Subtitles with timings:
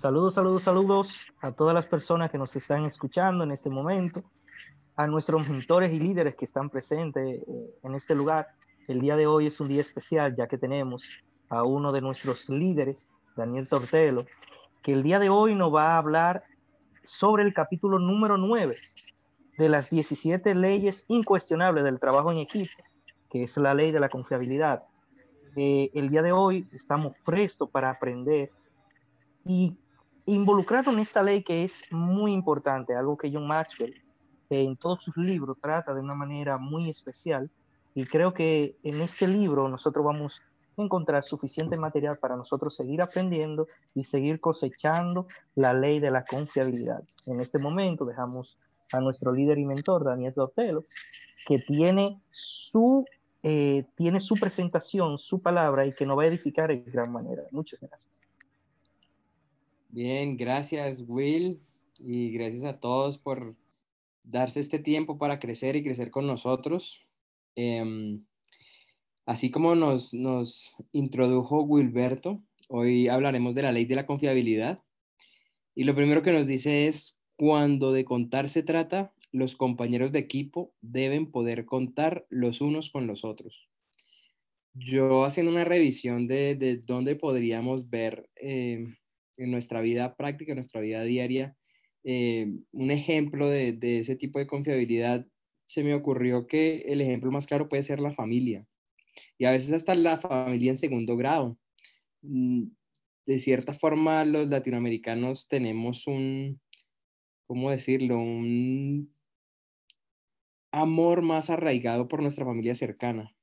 [0.00, 4.22] Saludos, saludos, saludos a todas las personas que nos están escuchando en este momento,
[4.96, 8.48] a nuestros mentores y líderes que están presentes eh, en este lugar.
[8.88, 11.06] El día de hoy es un día especial ya que tenemos
[11.50, 14.24] a uno de nuestros líderes, Daniel Tortelo,
[14.80, 16.44] que el día de hoy nos va a hablar
[17.04, 18.78] sobre el capítulo número 9
[19.58, 22.72] de las 17 leyes incuestionables del trabajo en equipo,
[23.28, 24.82] que es la ley de la confiabilidad.
[25.56, 28.50] Eh, el día de hoy estamos prestos para aprender
[29.44, 29.76] y
[30.34, 33.94] involucrado en esta ley que es muy importante, algo que John Maxwell
[34.50, 37.50] en todos sus libros trata de una manera muy especial
[37.94, 40.42] y creo que en este libro nosotros vamos
[40.76, 46.24] a encontrar suficiente material para nosotros seguir aprendiendo y seguir cosechando la ley de la
[46.24, 47.02] confiabilidad.
[47.26, 48.58] En este momento dejamos
[48.92, 50.84] a nuestro líder y mentor, Daniel Dotelo,
[51.46, 53.04] que tiene su,
[53.42, 57.42] eh, tiene su presentación, su palabra y que nos va a edificar en gran manera.
[57.50, 58.29] Muchas gracias.
[59.92, 61.60] Bien, gracias Will
[61.98, 63.56] y gracias a todos por
[64.22, 67.00] darse este tiempo para crecer y crecer con nosotros.
[67.56, 68.24] Em,
[69.26, 74.80] así como nos, nos introdujo Wilberto, hoy hablaremos de la ley de la confiabilidad.
[75.74, 80.20] Y lo primero que nos dice es, cuando de contar se trata, los compañeros de
[80.20, 83.68] equipo deben poder contar los unos con los otros.
[84.72, 88.94] Yo haciendo una revisión de, de dónde podríamos ver em,
[89.44, 91.56] en nuestra vida práctica, en nuestra vida diaria.
[92.04, 95.26] Eh, un ejemplo de, ese tipo de confiabilidad,
[95.66, 98.66] se me ocurrió que el ejemplo más claro puede ser la familia.
[99.38, 101.58] Y a veces hasta la familia en segundo grado.
[102.22, 102.68] Mm,
[103.26, 106.60] de cierta forma, los latinoamericanos tenemos un,
[107.46, 108.18] ¿cómo decirlo?
[108.18, 109.14] Un
[110.72, 113.34] amor más arraigado por nuestra familia cercana.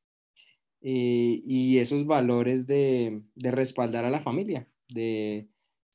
[0.81, 5.47] Eh, y esos valores de, de respaldar a la familia, de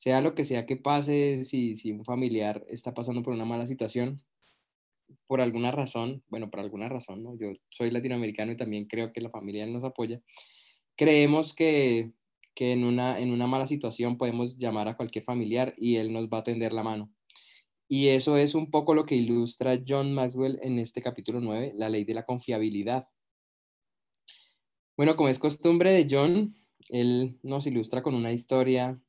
[0.03, 3.65] sea lo que sea que pase, si, si un familiar está pasando por una mala
[3.65, 4.21] situación,
[5.27, 7.37] por alguna razón, bueno, por alguna razón, ¿no?
[7.37, 10.21] Yo soy latinoamericano y también creo que la familia nos apoya.
[10.97, 12.11] Creemos que,
[12.53, 16.27] que en, una, en una mala situación podemos llamar a cualquier familiar y él nos
[16.27, 17.09] va a tender la mano.
[17.87, 21.87] Y eso es un poco lo que ilustra John Maxwell en este capítulo 9, la
[21.87, 23.07] ley de la confiabilidad.
[24.97, 26.57] Bueno, como es costumbre de John,
[26.89, 29.01] él nos ilustra con una historia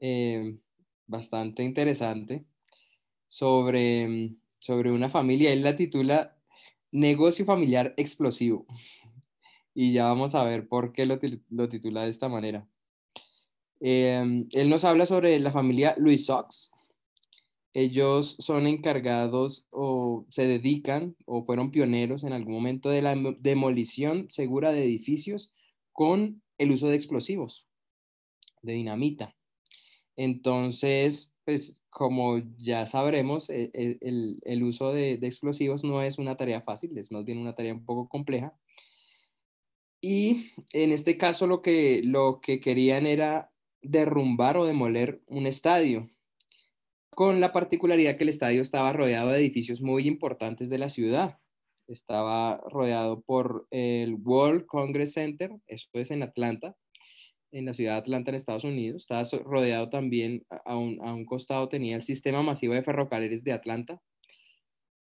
[0.00, 0.58] eh,
[1.06, 2.44] bastante interesante
[3.28, 5.52] sobre, mm, sobre una familia.
[5.52, 6.36] Él la titula
[6.92, 8.66] Negocio familiar explosivo.
[9.72, 11.18] Y ya vamos a ver por qué lo,
[11.48, 12.66] lo titula de esta manera.
[13.80, 16.70] Em, él nos habla sobre la familia Louis Sox.
[17.72, 24.26] Ellos son encargados o se dedican o fueron pioneros en algún momento de la demolición
[24.28, 25.52] segura de edificios
[25.92, 27.66] con el uso de explosivos,
[28.62, 29.36] de dinamita.
[30.20, 33.96] Entonces, pues como ya sabremos, e, e,
[34.44, 37.86] el, uso de, explosivos no es una tarea fácil, es más bien una tarea un
[37.86, 38.54] poco compleja.
[40.02, 46.10] Y en este caso lo que, lo que querían era derrumbar o demoler un estadio,
[47.08, 51.38] con la particularidad que el estadio estaba rodeado de edificios muy importantes de la ciudad.
[51.88, 56.76] Estaba rodeado por el World Congress Center, eso es en Atlanta,
[57.52, 59.02] en la ciudad de Atlanta, en Estados Unidos.
[59.02, 63.52] Estaba rodeado también, a un, a un costado tenía el sistema masivo de ferrocarriles de
[63.52, 64.00] Atlanta.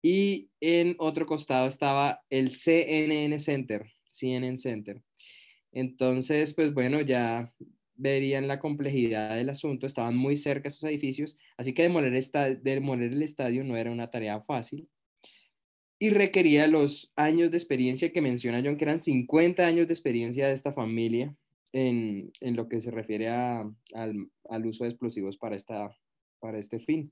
[0.01, 5.01] Y en otro costado estaba el CNN Center, CNN Center.
[5.71, 7.53] Entonces, pues bueno, ya
[7.95, 13.11] verían la complejidad del asunto, estaban muy cerca esos edificios, así que demoler, esta, demoler
[13.11, 14.87] el estadio no era una tarea fácil
[15.99, 20.47] y requería los años de experiencia que menciona John, que eran 50 años de experiencia
[20.47, 21.35] de esta familia
[21.73, 25.95] en, lo que se refiere al, uso de explosivos para, esta,
[26.39, 27.11] para este fin.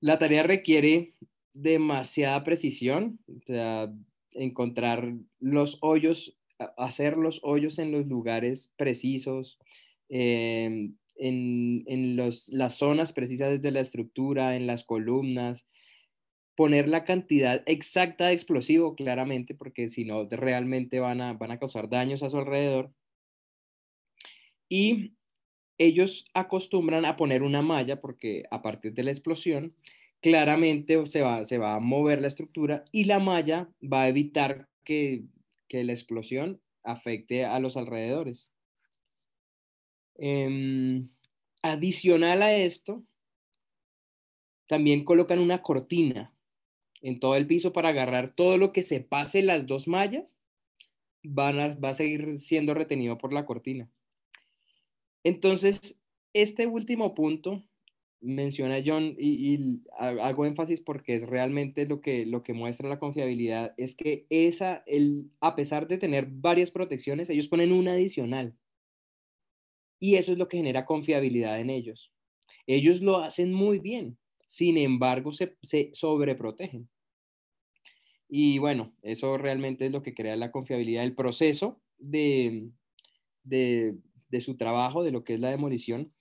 [0.00, 1.14] La tarea requiere
[1.54, 3.92] demasiada precisión, o sea,
[4.32, 6.38] encontrar los hoyos,
[6.76, 9.58] hacer los hoyos en los lugares precisos,
[10.08, 15.66] em, en, en las zonas precisas de la estructura, en las columnas,
[16.56, 21.58] poner la cantidad exacta de explosivo, claramente, porque si no, realmente van a, van a
[21.58, 22.92] causar daños a su alrededor.
[24.68, 25.14] y
[25.78, 29.74] ellos acostumbran a poner una malla porque a partir de la explosión,
[30.20, 34.68] claramente se va, se va a mover la estructura y la malla va a evitar
[34.84, 35.24] que,
[35.70, 38.52] la explosión afecte a los alrededores.
[40.16, 41.08] Em,
[41.62, 43.02] adicional a esto,
[44.68, 46.34] también colocan una cortina
[47.02, 50.38] en todo el piso para agarrar todo lo que se pase las dos mallas,
[51.22, 53.90] van va a seguir siendo retenido por la cortina.
[55.24, 56.00] Entonces,
[56.32, 57.62] este último punto
[58.20, 63.74] menciona John y, hago énfasis porque es realmente lo que, lo que muestra la confiabilidad,
[63.76, 68.56] es que esa, el, a pesar de tener varias protecciones, ellos ponen una adicional.
[69.98, 72.12] Y eso es lo que genera confiabilidad en ellos.
[72.66, 74.16] Ellos lo hacen muy bien,
[74.52, 76.86] sin embargo, se, se sobreprotegen.
[78.28, 82.68] Y bueno, eso realmente es lo que crea la confiabilidad, el proceso de,
[83.44, 83.96] de,
[84.28, 86.12] de su trabajo, de lo que es la demolición,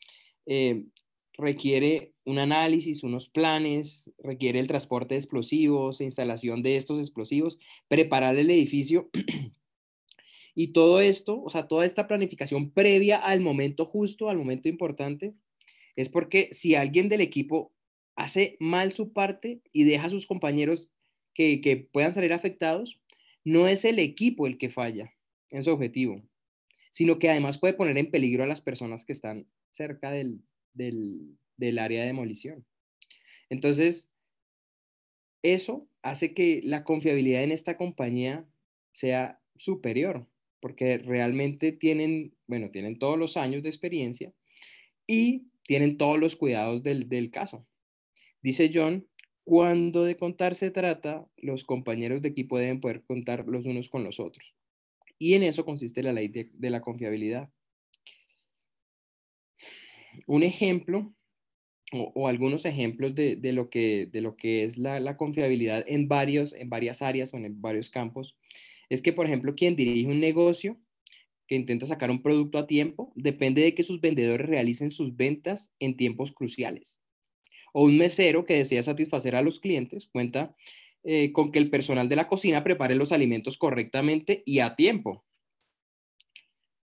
[0.46, 0.86] eh,
[1.34, 8.38] requiere un análisis, unos planes, requiere el transporte de explosivos, instalación de estos explosivos, preparar
[8.38, 9.10] el edificio
[10.56, 15.34] y todo esto, o sea, toda esta planificación previa al momento justo, al momento importante,
[15.98, 17.74] es porque si alguien del equipo
[18.22, 20.90] hace mal su parte y deja a sus compañeros
[21.34, 23.02] que, puedan salir afectados,
[23.44, 25.12] no es el equipo el que falla
[25.50, 26.22] en su objetivo,
[26.92, 30.44] sino que además puede poner en peligro a las personas que están cerca del,
[31.80, 32.64] área de demolición.
[33.50, 34.10] Entonces,
[35.42, 38.46] eso hace que la confiabilidad en esta compañía
[38.92, 40.28] sea superior,
[40.60, 44.32] porque realmente tienen, bueno, tienen todos los años de experiencia
[45.08, 47.66] y tienen todos los cuidados del caso.
[48.42, 49.08] Dice John,
[49.44, 54.04] cuando de contar se trata, los compañeros de equipo deben poder contar los unos con
[54.04, 54.56] los otros.
[55.20, 57.50] Y en eso consiste la ley de, la confiabilidad.
[60.28, 61.14] Un ejemplo
[61.94, 66.70] o, algunos ejemplos de, lo que, de lo que es la, confiabilidad en, varios, en
[66.70, 68.38] varias áreas o en varios campos
[68.90, 70.80] es que, por ejemplo, quien dirige un negocio
[71.48, 75.74] que intenta sacar un producto a tiempo depende de que sus vendedores realicen sus ventas
[75.80, 77.01] en tiempos cruciales.
[77.72, 80.56] O un mesero que desea satisfacer a los clientes cuenta
[81.04, 85.26] eh, con que el personal de la cocina prepare los alimentos correctamente y a tiempo.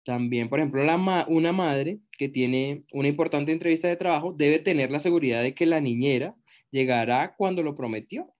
[0.04, 0.82] También, por ejemplo,
[1.28, 5.64] una madre que tiene una importante entrevista de trabajo debe tener la seguridad de que
[5.64, 6.36] la niñera
[6.70, 8.34] llegará cuando lo prometió.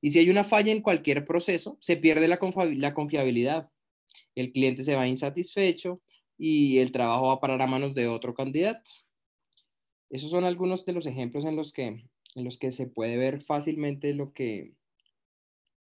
[0.00, 2.38] Y si hay una falla en cualquier proceso, se pierde la,
[2.74, 3.70] la confiabilidad.
[4.34, 6.02] El cliente se va insatisfecho
[6.36, 8.90] y el trabajo va a parar a manos de otro candidato.
[10.14, 12.04] Esos son algunos de los ejemplos en los que
[12.36, 14.74] en los que se puede ver fácilmente lo que,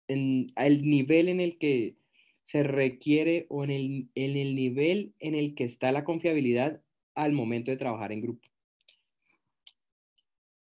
[0.07, 1.97] en el nivel en el que
[2.44, 6.81] se requiere o en el, en el nivel en el que está la confiabilidad
[7.13, 8.41] al momento de trabajar en grupo.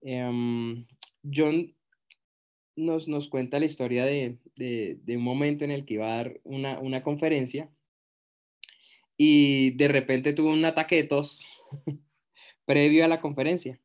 [0.01, 0.85] Em,
[1.29, 1.75] John
[2.77, 6.17] nos, nos, cuenta la historia de, de, de, un momento en el que iba a
[6.17, 7.69] dar una, una conferencia
[9.17, 11.45] y de repente tuvo un ataque de tos
[12.67, 13.79] previo a la conferencia.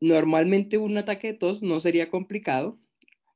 [0.00, 2.78] Normalmente un ataque de tos no sería complicado,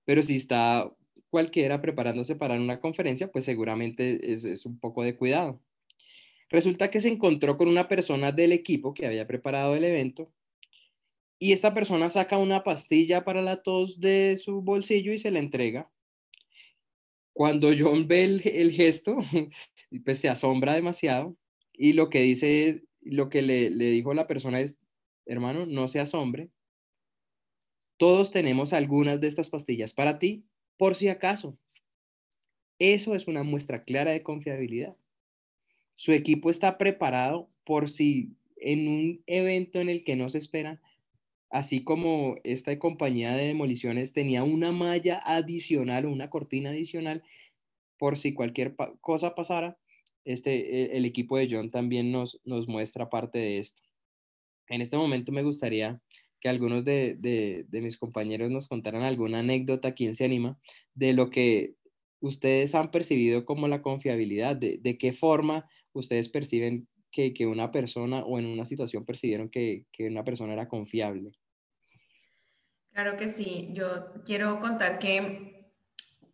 [0.05, 0.94] pero si está
[1.31, 5.60] cualquiera preparándose para una conferencia, pues seguramente es, un poco de cuidado.
[6.50, 10.31] Resulta que se encontró con una persona del equipo que había preparado el evento
[11.38, 15.38] y esta persona saca una pastilla para la tos de su bolsillo y se la
[15.38, 15.91] entrega.
[17.32, 19.17] Cuando John ve el, el gesto,
[20.05, 21.36] pues se asombra demasiado
[21.72, 24.78] y lo que dice, lo que le, le dijo la persona es,
[25.26, 26.50] hermano, no se asombre,
[27.98, 30.44] todos tenemos algunas de estas pastillas para ti,
[30.76, 31.58] por si acaso.
[32.78, 34.96] Eso es una muestra clara de confiabilidad.
[35.96, 40.81] Su equipo está preparado por si en un evento en el que no se espera,
[41.50, 47.24] así como esta compañía de demoliciones tenía una malla adicional o una cortina adicional
[47.98, 49.76] por si cualquier cosa pasara,
[50.32, 53.82] este, e, el equipo de John también nos, nos muestra parte de esto.
[54.69, 56.01] En este momento me gustaría
[56.41, 60.58] que algunos de, mis compañeros nos contaran alguna anécdota, quién se anima,
[60.94, 61.75] de lo que
[62.20, 68.39] ustedes han percibido como la confiabilidad, de, qué forma ustedes perciben que, una persona o
[68.39, 71.32] en una situación percibieron que, una persona era confiable.
[72.93, 75.57] Claro que sí, yo quiero contar que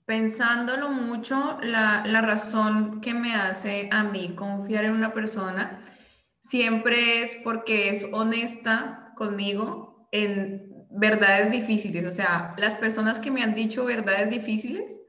[0.07, 5.81] pensándolo mucho, la, la razón que me hace a mí confiar en una persona
[6.43, 12.07] siempre es porque es honesta conmigo en verdades difíciles.
[12.07, 15.01] O sea, las personas que me han dicho verdades difíciles,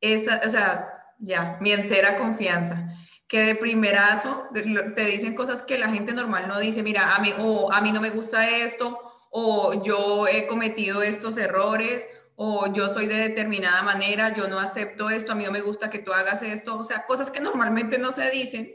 [0.00, 0.88] esa, o sea,
[1.18, 2.88] ya, mi entera confianza.
[3.26, 7.32] que de primerazo te dicen cosas que la gente normal no dice, mira, a mí,
[7.38, 9.00] o a mí no me gusta esto,
[9.30, 15.10] o yo he cometido estos errores, o yo soy de determinada manera, yo no acepto
[15.10, 17.98] esto, a mí no me gusta que tú hagas esto, o sea, cosas que normalmente
[17.98, 18.74] no se dicen.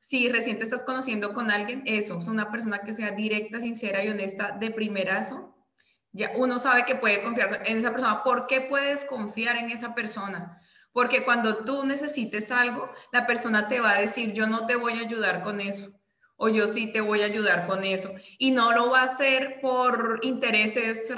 [0.00, 4.04] Si recién te estás conociendo con alguien, eso, es una persona que sea directa, sincera
[4.04, 5.54] y honesta de primerazo,
[6.12, 8.22] ya uno sabe que puede confiar en esa persona.
[8.22, 10.60] ¿Por qué puedes confiar en esa persona?
[10.92, 14.98] Porque cuando tú necesites algo, la persona te va a decir, yo no te voy
[14.98, 15.90] a ayudar con eso
[16.36, 18.12] o yo sí te voy a ayudar con eso.
[18.38, 21.08] Y no lo va a hacer por intereses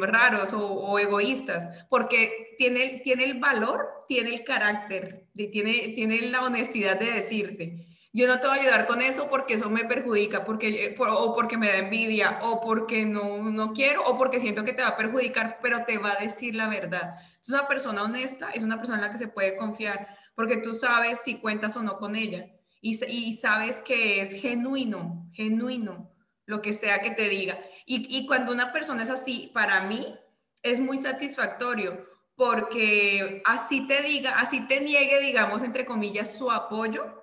[0.00, 6.98] raros o, egoístas, porque tiene, tiene el valor, tiene el carácter, tiene, tiene la honestidad
[6.98, 10.96] de decirte, yo no te voy a ayudar con eso porque eso me perjudica, porque,
[10.98, 14.82] o porque me da envidia, o porque no, no quiero, o porque siento que te
[14.82, 17.14] va a perjudicar, pero te va a decir la verdad.
[17.40, 20.74] Es una persona honesta, es una persona en la que se puede confiar, porque tú
[20.74, 22.50] sabes si cuentas o no con ella
[22.80, 26.10] y, sabes que es genuino, genuino,
[26.46, 27.58] lo que sea que te diga.
[27.86, 30.16] Y, cuando una persona es así, para mí
[30.62, 37.22] es muy satisfactorio porque así te diga, así te niegue, digamos, entre comillas, su apoyo,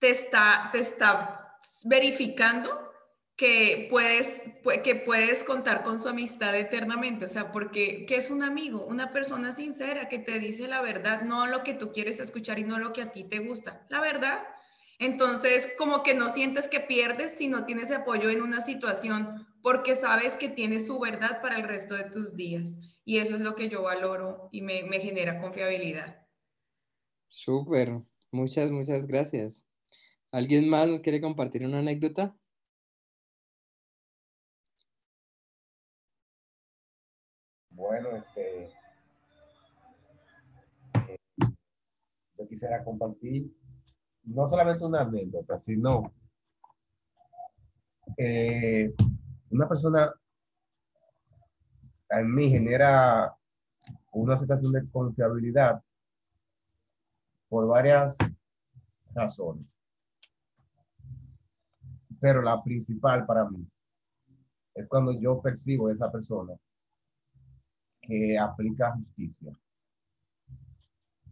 [0.00, 2.91] te está, te está verificando
[3.42, 4.44] que puedes,
[4.84, 8.86] que puedes contar con su amistad eternamente, o sea, porque ¿qué es un amigo?
[8.86, 12.62] Una persona sincera que te dice la verdad, no lo que tú quieres escuchar y
[12.62, 14.44] no lo que a ti te gusta, la verdad.
[15.00, 19.96] Entonces, como que no sientes que pierdes si no tienes apoyo en una situación, porque
[19.96, 22.78] sabes que tienes su verdad para el resto de tus días.
[23.04, 26.28] Y eso es lo que yo valoro y me, me genera confiabilidad.
[27.28, 29.64] Súper, muchas, muchas gracias.
[30.30, 32.36] ¿Alguien más quiere compartir una anécdota?
[37.82, 38.66] Bueno, este,
[41.08, 41.18] eh,
[42.38, 43.52] yo quisiera compartir
[44.22, 46.14] no solamente una anécdota, sino
[48.16, 48.94] eh,
[49.50, 50.14] una persona
[52.10, 53.36] en mí genera
[54.12, 55.82] una situación de confiabilidad
[57.48, 58.14] por varias
[59.12, 59.66] razones.
[62.20, 63.66] Pero la principal para mí
[64.72, 66.56] es cuando yo percibo a esa persona
[68.02, 69.56] que aplica justicia.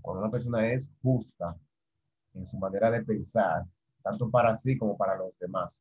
[0.01, 1.57] Cuando una persona es justa
[2.35, 3.65] en su manera de pensar,
[4.03, 5.81] tanto para sí como para los demás.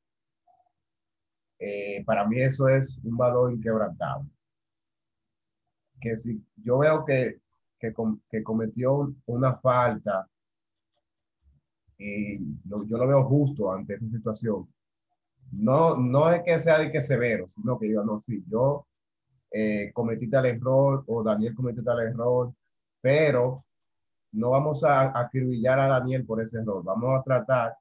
[1.60, 4.30] Eh, para mí eso es un valor inquebrantable.
[6.02, 7.40] Que si yo veo que,
[7.80, 7.94] que,
[8.30, 10.28] que cometió una falta
[11.98, 14.68] y yo lo veo justo ante esa situación,
[15.52, 18.86] no, no es que sea de que severo, sino que diga, no, sí, yo
[19.52, 22.54] eh, cometí tal error o Daniel cometió tal error,
[23.02, 23.66] pero
[24.32, 27.76] no vamos a acribillar a Daniel por ese error, vamos a tratar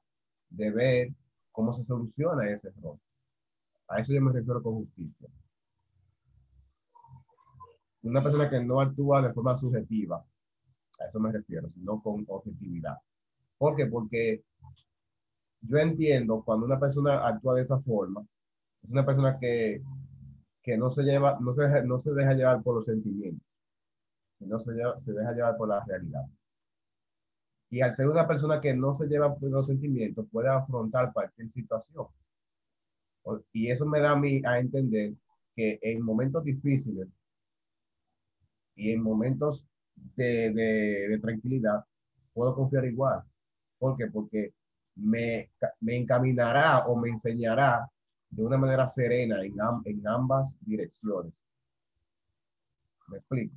[0.49, 1.09] de ver
[1.51, 2.97] cómo se soluciona ese error.
[3.87, 5.27] A eso yo me refiero con justicia.
[8.03, 10.23] Una persona que no actúa de forma subjetiva,
[10.99, 12.97] a eso me refiero, sino con objetividad.
[13.57, 13.87] ¿Por qué?
[13.87, 14.43] Porque
[15.61, 18.25] yo entiendo cuando una persona actúa de esa forma,
[18.83, 19.81] es una persona que
[20.69, 23.41] que no se lleva, no se, deja, no se deja llevar por los sentimientos,
[24.37, 24.73] sino se,
[25.03, 26.25] se deja llevar por la realidad.
[27.71, 31.51] Y al ser una persona que no se lleva por los sentimientos, puede afrontar cualquier
[31.53, 32.05] situación.
[33.51, 35.13] Y eso me da a mí a entender
[35.55, 37.07] que en momentos difíciles
[38.75, 39.65] y en momentos
[40.15, 41.83] de, tranquilidad,
[42.31, 43.23] puedo confiar igual.
[43.79, 43.97] ¿Por?
[44.11, 44.53] Porque
[44.95, 45.49] me,
[45.79, 47.89] me encaminará o me enseñará
[48.29, 49.55] de una manera serena en,
[49.85, 51.33] en ambas direcciones.
[53.07, 53.55] ¿Me explico?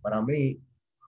[0.00, 0.60] Para mí,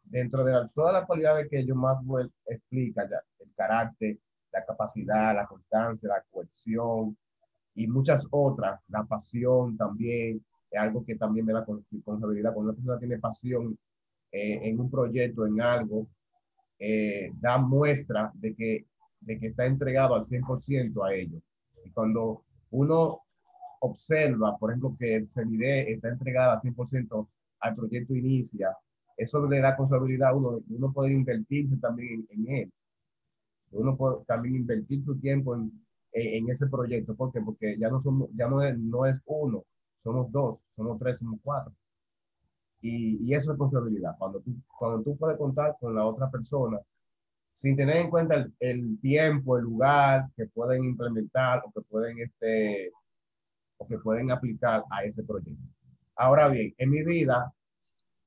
[0.04, 1.99] dentro de todas las cualidades que yo más
[2.47, 4.18] explica, ya, el carácter,
[4.52, 7.16] la capacidad, la constancia, la cohesión
[7.75, 12.52] y muchas otras, la pasión también, es algo que también me da responsabilidad.
[12.52, 13.78] Cuando una persona tiene pasión
[14.32, 16.06] eh, en un proyecto, en algo,
[16.78, 18.87] eh, da muestra de que,
[19.20, 21.40] de que está entregado al 100% a ello.
[21.92, 23.23] Cuando uno
[23.80, 27.28] observa, por ejemplo, que el CENIDE está entregada 100%
[27.61, 28.76] al proyecto Inicia,
[29.16, 32.73] eso le da responsabilidad a uno, uno puede invertirse también en, él.
[33.73, 35.73] Uno puede también invertir su tiempo en,
[36.12, 37.14] en, ese proyecto.
[37.14, 37.40] ¿Por qué?
[37.40, 39.64] Porque ya no, somos, ya no, es, no es uno,
[40.02, 41.73] somos dos, somos tres, somos cuatro.
[42.80, 44.16] Y, y, eso es responsabilidad.
[44.18, 46.78] Cuando tú, cuando tú puedes contar con la otra persona
[47.52, 52.90] sin tener en cuenta el, tiempo, el lugar que pueden implementar o que pueden, este,
[53.76, 55.62] o que pueden aplicar a ese proyecto.
[56.16, 57.52] Ahora bien, en mi vida,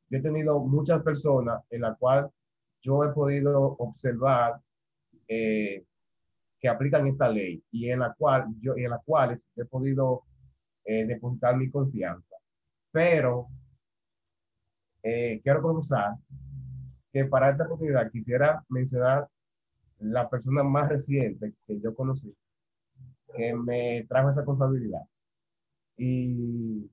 [0.09, 2.31] yo he tenido muchas personas en las cuales
[2.81, 4.59] yo he podido observar
[5.27, 5.83] eh,
[6.59, 10.23] que aplican esta ley y en la cual yo, las cuales he podido
[10.85, 12.35] eh, depositar mi confianza.
[12.91, 13.47] Pero
[15.01, 16.13] eh, quiero confesar
[17.13, 19.29] que para esta oportunidad quisiera mencionar
[19.99, 22.35] la persona más reciente que yo conocí
[23.35, 25.01] que me trajo esa responsabilidad.
[25.97, 26.89] Y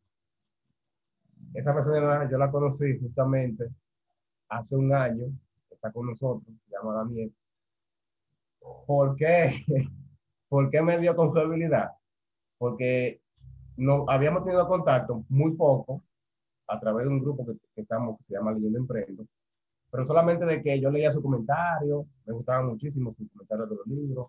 [1.55, 3.69] esa persona yo la conocí justamente
[4.49, 5.27] hace un año,
[5.71, 7.33] está con nosotros, se llama Daniel.
[8.87, 9.65] ¿Por qué?
[10.49, 11.93] ¿Por qué me dio confiabilidad?
[12.59, 13.21] Porque
[13.77, 16.03] no, habíamos tenido contacto muy poco
[16.67, 19.27] a través de un grupo que, estamos, que se llama Leyendo Emprendo,
[19.91, 23.87] pero solamente de que yo leía su comentario, me gustaban muchísimo sus comentarios de los
[23.87, 24.29] libros,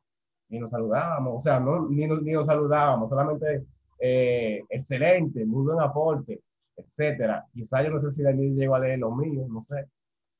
[0.49, 3.65] y nos saludábamos, o sea, no, ni, nos, ni nos saludábamos, solamente
[3.99, 6.41] eh, excelente, muy buen aporte,
[6.75, 7.45] etcétera.
[7.53, 9.87] Quizá yo no sé si Daniel llegó a leer lo mío, no sé,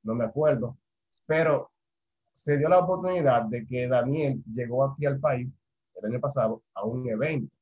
[0.03, 0.77] no me acuerdo,
[1.25, 1.71] pero
[2.33, 5.47] se dio la oportunidad de que Daniel llegó aquí al país
[5.95, 7.53] el año pasado a un evento.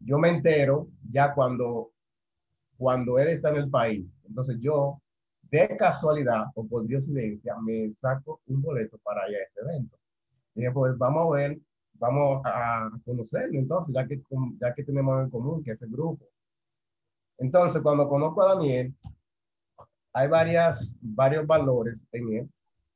[0.00, 1.90] Yo me entero ya cuando,
[2.76, 4.06] cuando él está en el país.
[4.28, 5.00] Entonces yo,
[5.54, 9.96] de casualidad o por diosidencia, me saco un boleto para ir a ese evento.
[10.54, 11.58] Y dije, pues vamos a ver,
[11.94, 14.20] vamos a conocerlo entonces, ya que,
[14.60, 16.24] ya que tenemos en común, que es el grupo.
[17.38, 18.94] Entonces, cuando conozco a Daniel,
[20.12, 22.50] hay varias, varios valores en él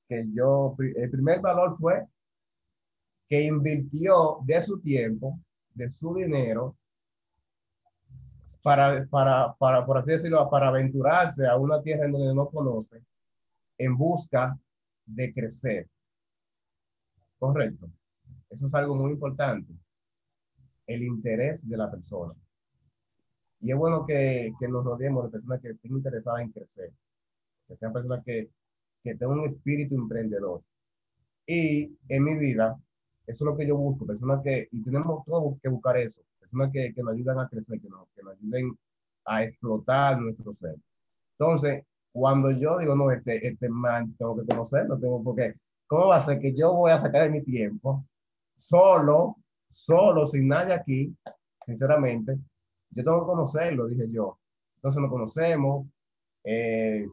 [0.09, 2.07] que yo, el primer valor fue
[3.29, 5.39] que invirtió de su tiempo,
[5.75, 6.77] de su dinero,
[8.63, 13.03] para, para, para, por así decirlo, para aventurarse a una tierra en donde no conoce,
[13.79, 14.59] en busca
[15.07, 15.89] de crecer.
[17.39, 17.89] Correcto.
[18.51, 19.73] Eso es algo muy importante.
[20.87, 22.35] El interés de la persona.
[23.61, 26.93] Y es bueno que, que nos rodeemos de personas que estén interesadas en crecer.
[27.67, 28.51] Que sean personas que
[29.03, 30.63] que tenga un espíritu emprendedor.
[31.47, 32.79] Y en mi vida,
[33.27, 36.73] eso es lo que yo busco, personas que, y tenemos todos que buscar eso, personas
[36.73, 38.79] que, que nos ayudan a crecer, que nos, que nos ayuden
[39.25, 40.77] a explotar nuestro ser.
[41.39, 45.55] Entonces, cuando yo digo, no, este, este man, tengo que conocerlo, tengo, porque,
[45.87, 48.05] ¿cómo va a ser que yo voy a sacar de mi tiempo
[48.57, 49.37] solo,
[49.73, 51.17] solo, sin nadie aquí,
[51.67, 52.39] sinceramente?
[52.91, 54.39] Yo tengo que conocerlo, dije yo.
[54.77, 55.87] Entonces nos conocemos,
[56.45, 57.07] eh,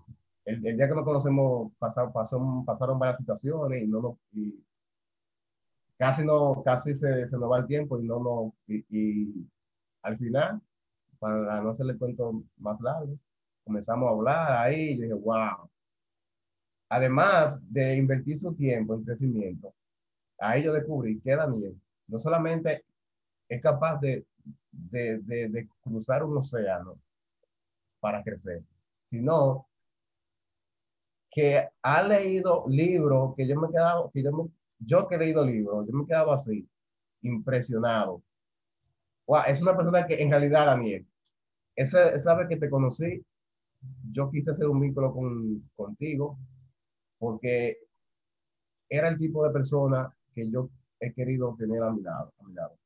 [0.46, 2.14] el, día que nos conocemos pasaron,
[2.66, 4.65] pasaron varias situaciones y no nos, y
[5.98, 9.48] casi no, casi se, se nos va el tiempo y no nos, y,
[10.02, 10.62] al final,
[11.20, 13.18] para no hacerle cuento más largo,
[13.64, 15.70] comenzamos a hablar ahí y dije, wow.
[16.90, 19.74] Además de invertir su tiempo en crecimiento,
[20.40, 22.86] ahí yo descubrí que Daniel no solamente
[23.50, 24.26] es capaz de,
[24.72, 26.98] de, de, de cruzar un océano
[28.00, 28.62] para crecer,
[29.10, 29.68] sino
[31.32, 34.50] que ha leído libros que yo me he quedado, que yo, me,
[34.80, 36.68] yo que he leído libros, yo me he quedado así,
[37.22, 38.22] impresionado.
[39.28, 41.06] Wow, es una persona que en realidad, Daniel,
[41.76, 43.24] esa, esa vez que te conocí,
[44.12, 46.38] yo quise hacer un vínculo con, contigo,
[47.18, 47.78] porque
[48.90, 52.34] era el tipo de persona que yo he querido tener a mi lado.
[52.40, 52.78] A mi lado.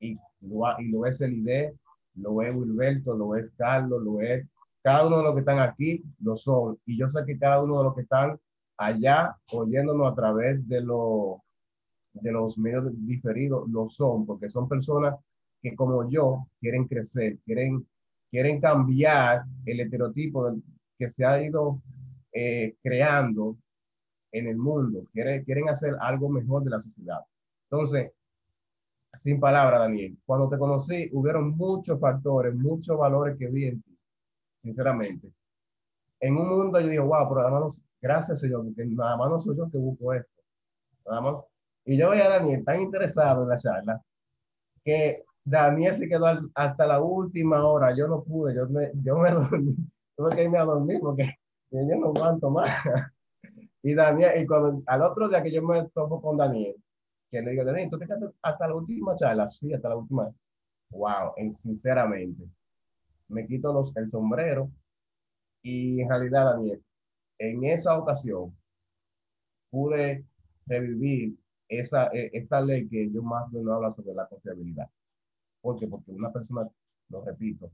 [0.00, 1.72] Y, lo, y lo es el ID,
[2.16, 4.46] lo es Wilberto, lo es Carlos, lo es
[4.82, 6.78] cada uno de los que están aquí lo son.
[6.86, 8.38] Y yo sé que cada uno de los que están
[8.78, 11.42] allá oyéndonos a través de, lo,
[12.12, 15.16] de los medios diferidos lo son, porque son personas
[15.60, 17.86] que como yo quieren crecer, quieren,
[18.30, 20.54] quieren cambiar el estereotipo
[20.98, 21.82] que se ha ido
[22.32, 23.56] eh, creando
[24.32, 27.20] en el mundo, quieren, quieren hacer algo mejor de la sociedad.
[27.70, 28.12] Entonces,
[29.24, 33.98] sin palabra, Daniel, cuando te conocí, hubieron muchos factores, muchos valores que vi en ti
[34.62, 35.32] sinceramente.
[36.20, 39.40] En un mundo yo digo, wow, pero nada más, gracias Señor, porque nada más no
[39.40, 40.30] soy yo que busco esto.
[41.06, 41.44] Más.
[41.84, 44.02] Y yo veía a Daniel tan interesado en la charla
[44.84, 47.94] que Daniel se quedó hasta la última hora.
[47.96, 49.76] Yo no pude, yo me, yo me dormí,
[50.16, 51.34] tuve que irme a dormir porque
[51.70, 52.70] yo no aguanto más.
[53.80, 56.74] Y Daniel, y cuando al otro día que yo me topo con Daniel,
[57.30, 59.48] que le digo, Daniel, ¿tú te quedaste hasta la última charla?
[59.50, 60.28] Sí, hasta la última.
[60.90, 62.44] Wow, en, sinceramente
[63.28, 64.70] me quito los, el sombrero
[65.62, 66.82] y en realidad, Daniel,
[67.38, 68.54] en esa ocasión
[69.70, 70.24] pude
[70.66, 71.36] revivir
[71.68, 74.88] esa, e, esta ley que yo más no habla sobre la confiabilidad.
[75.60, 75.86] ¿Por qué?
[75.86, 76.68] Porque una persona,
[77.10, 77.70] lo repito,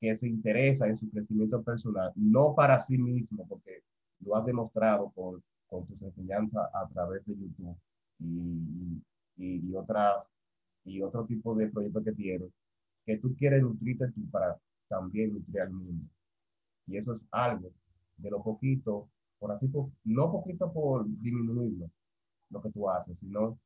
[0.00, 3.82] que se interesa en su crecimiento personal, no para sí mismo, porque
[4.20, 7.76] lo has demostrado con, con tus enseñanzas a través de YouTube
[8.18, 9.02] y,
[9.36, 10.24] y, y, otras,
[10.84, 12.50] y otro tipo de proyectos que tienes,
[13.04, 16.04] que tú quieres nutrirte tú para también nutrir al mundo.
[16.86, 17.72] Y eso es algo
[18.16, 19.70] de lo poquito, por así,
[20.04, 21.90] no poquito por disminuirlo,
[22.72, 23.58] tú haces, sino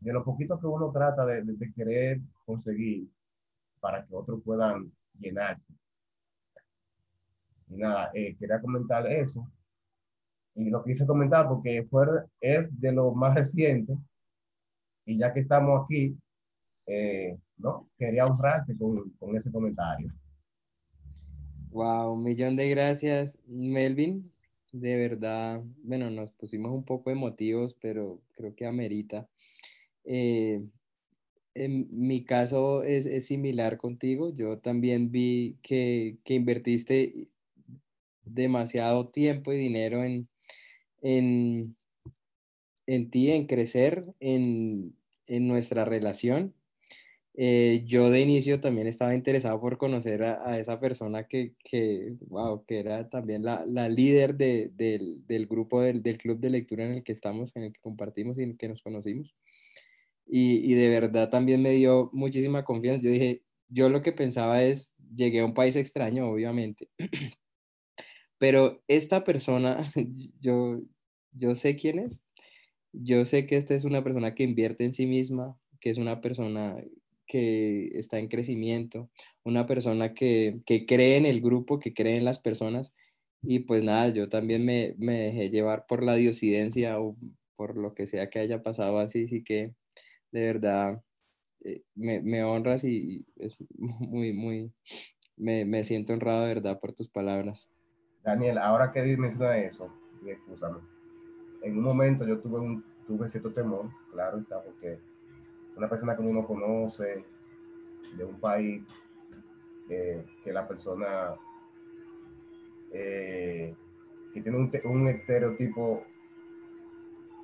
[0.00, 3.08] de lo poquito que uno trata de, querer conseguir
[3.80, 5.72] para que otros puedan llenarse.
[7.68, 9.46] Y nada, eh, quería comentar eso.
[10.54, 12.06] Y lo quise comentar porque fue,
[12.40, 13.96] es de lo más reciente.
[15.04, 16.16] Y ya que estamos aquí,
[16.86, 17.88] eh, ¿no?
[17.98, 20.12] Quería honrarte con, con ese comentario.
[21.76, 24.32] Wow, un millón de gracias, Melvin.
[24.72, 29.28] De verdad, bueno, nos pusimos un poco emotivos, pero creo que amerita.
[30.04, 30.66] Eh,
[31.54, 34.32] en mi caso es, es, similar contigo.
[34.32, 37.28] Yo también vi que, que, invertiste
[38.24, 40.28] demasiado tiempo y dinero en,
[41.02, 41.76] en,
[42.86, 46.55] en ti, en crecer, en, en nuestra relación.
[47.38, 52.64] Eh, yo de inicio también estaba interesado por conocer a, esa persona que, que, wow,
[52.64, 56.86] que era también la, la líder de, del, del, grupo del, del, club de lectura
[56.86, 59.34] en el que estamos, en el que compartimos y en el que nos conocimos.
[60.26, 63.02] Y, y, de verdad también me dio muchísima confianza.
[63.02, 66.88] Yo dije, yo lo que pensaba es, llegué a un país extraño, obviamente,
[68.38, 69.90] pero esta persona,
[70.40, 70.80] yo,
[71.32, 72.22] yo sé quién es.
[72.92, 76.22] Yo sé que esta es una persona que invierte en sí misma, que es una
[76.22, 76.76] persona
[77.26, 79.10] que está en crecimiento,
[79.44, 82.94] una persona que, que, cree en el grupo, que cree en las personas.
[83.42, 87.16] Y pues nada, yo también me, me dejé llevar por la diosidencia o
[87.56, 89.74] por lo que sea que haya pasado así, así que
[90.30, 91.02] de verdad
[91.64, 94.72] eh, me, me, honras y es muy, muy,
[95.36, 97.70] me, me, siento honrado de verdad por tus palabras.
[98.22, 99.90] Daniel, ahora que menciona eso,
[100.26, 100.78] escúchame,
[101.62, 104.98] en un momento yo tuve, un, tuve cierto temor, claro está, porque
[105.76, 107.24] una persona que uno conoce
[108.16, 108.82] de un país
[109.88, 111.36] que la persona
[112.92, 113.74] eh,
[114.32, 116.02] que tiene un, un, estereotipo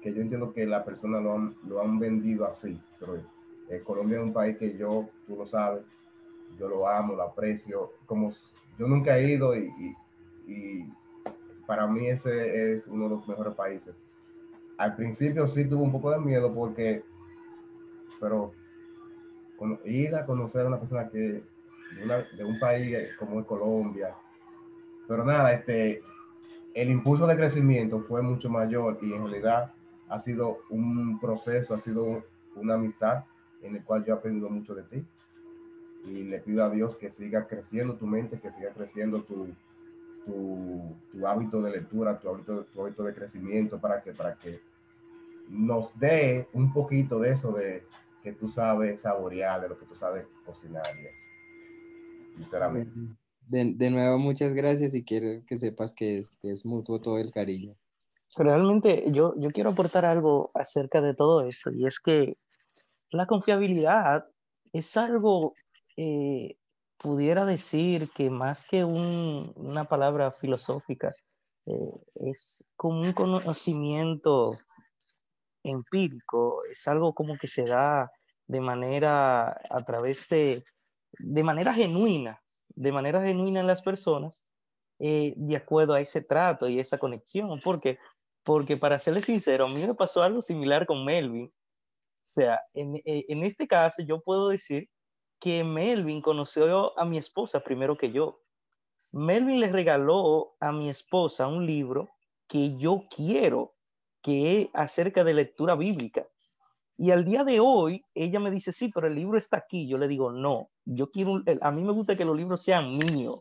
[0.01, 3.17] que yo entiendo que la persona lo han, lo han vendido así, pero
[3.69, 5.83] eh, Colombia es un país que yo, tú lo sabes,
[6.59, 8.33] yo lo amo, lo aprecio, como
[8.79, 10.93] yo nunca he ido y, y, y
[11.67, 13.95] para mí ese es uno de los mejores países.
[14.79, 17.05] Al principio sí tuve un poco de miedo porque
[18.23, 18.55] pero
[19.85, 21.43] ir a conocer a una persona que
[22.37, 24.15] de, un país como es Colombia,
[25.09, 26.01] pero nada, este,
[26.73, 29.75] el impulso de crecimiento fue mucho mayor y en realidad
[30.09, 32.23] ha sido un proceso, ha sido
[32.55, 33.25] una amistad
[33.61, 35.05] en el cual yo he aprendido mucho de ti.
[36.05, 39.49] Y le pido a Dios que siga creciendo tu mente, que siga creciendo tu,
[40.25, 44.61] tu, tu hábito de lectura, tu hábito, tu hábito de crecimiento para que, para que
[45.49, 47.85] nos dé un poquito de eso de
[48.23, 52.37] que tú sabes saborear, de lo que tú sabes cocinar y eso.
[52.37, 52.93] Sinceramente.
[53.49, 57.33] De, de nuevo, muchas gracias y quiero que sepas que es, es mutuo todo el
[57.33, 57.75] cariño.
[58.37, 62.39] Realmente yo, yo quiero aportar algo acerca de todo esto y es que
[63.11, 64.25] la confiabilidad
[64.73, 65.55] es algo,
[65.97, 66.57] eh,
[66.97, 71.15] pudiera decir que más que un, una palabra filosófica,
[71.67, 74.59] eh, es como un conocimiento
[75.63, 78.11] empírico, es algo como que se da
[78.47, 80.65] de manera, a través de,
[81.19, 84.47] de manera genuina, de manera genuina en las personas,
[84.99, 87.61] eh, de acuerdo a ese trato y esa conexión.
[87.61, 87.99] ¿Por qué?
[88.45, 91.47] Porque para serle sincero, a mí me pasó algo similar con Melvin.
[91.47, 94.89] O sea, en, eh, en este caso yo puedo decir
[95.41, 98.41] que Melvin conoció a mi esposa primero que yo.
[99.11, 102.09] Melvin le regaló a mi esposa un libro
[102.49, 103.75] que yo quiero
[104.23, 106.27] que es acerca de lectura bíblica.
[106.97, 109.89] Y al día de hoy, ella me dice, sí, pero el libro está aquí.
[109.89, 113.41] Yo le digo, no, yo quiero, a mí me gusta que los libros sean míos.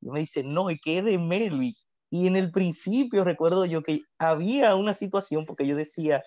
[0.00, 1.74] Y me dice, no, y que es de Melvin.
[2.10, 6.24] Y en el principio recuerdo yo que había una situación, porque yo decía,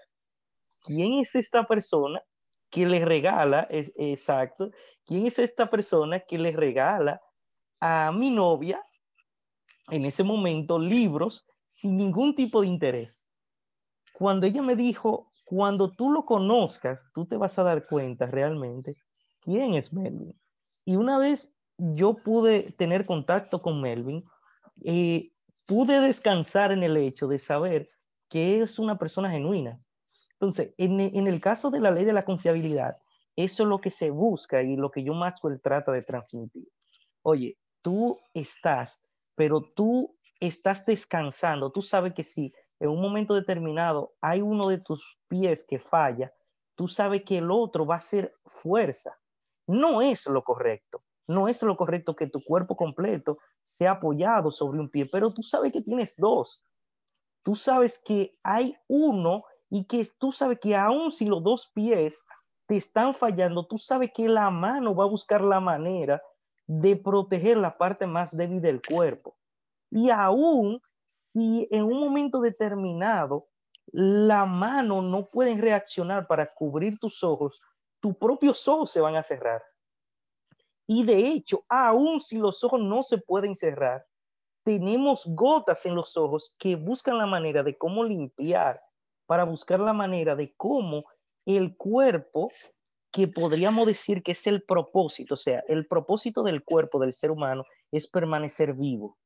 [0.82, 2.22] ¿quién es esta persona
[2.70, 4.72] que le regala, es, exacto,
[5.06, 7.22] quién es esta persona que le regala
[7.80, 8.82] a mi novia
[9.90, 13.21] en ese momento libros sin ningún tipo de interés?
[14.22, 18.96] Cuando ella me dijo, cuando tú lo conozcas, tú te vas a dar cuenta realmente
[19.40, 20.40] quién es Melvin.
[20.86, 24.24] Y una vez yo pude tener contacto con Melvin,
[24.84, 25.32] eh,
[25.66, 27.90] pude descansar en el hecho de saber
[28.30, 29.82] que es una persona genuina.
[30.34, 32.98] Entonces, en, el caso de la ley de la confiabilidad,
[33.36, 36.68] eso es lo que se busca y lo que yo Maxwell trata de transmitir.
[37.24, 39.02] Oye, tú estás,
[39.34, 44.80] pero tú estás descansando, tú sabes que sí, en un momento determinado hay uno de
[44.80, 46.34] tus pies que falla,
[46.74, 49.20] tú sabes que el otro va a ser fuerza.
[49.68, 51.04] No es lo correcto.
[51.28, 55.44] No es lo correcto que tu cuerpo completo sea apoyado sobre un pie, pero tú
[55.44, 56.66] sabes que tienes dos.
[57.44, 62.26] Tú sabes que hay uno y que tú sabes que aun si los dos pies
[62.66, 66.20] te están fallando, tú sabes que la mano va a buscar la manera
[66.66, 69.38] de proteger la parte más débil del cuerpo.
[69.92, 70.82] Y aún
[71.34, 73.48] si en un momento determinado
[73.92, 77.60] la mano no puede reaccionar para cubrir tus ojos,
[78.00, 79.62] tus propios ojos se van a cerrar.
[80.88, 84.06] Y de hecho, aún si los ojos no se pueden cerrar,
[84.64, 88.82] tenemos gotas en los ojos que buscan la manera de cómo limpiar,
[89.26, 91.04] para buscar la manera de cómo
[91.46, 92.52] el cuerpo,
[93.12, 97.32] que podríamos decir que es el propósito, o sea, el propósito del cuerpo del ser
[97.32, 99.18] humano es permanecer vivo.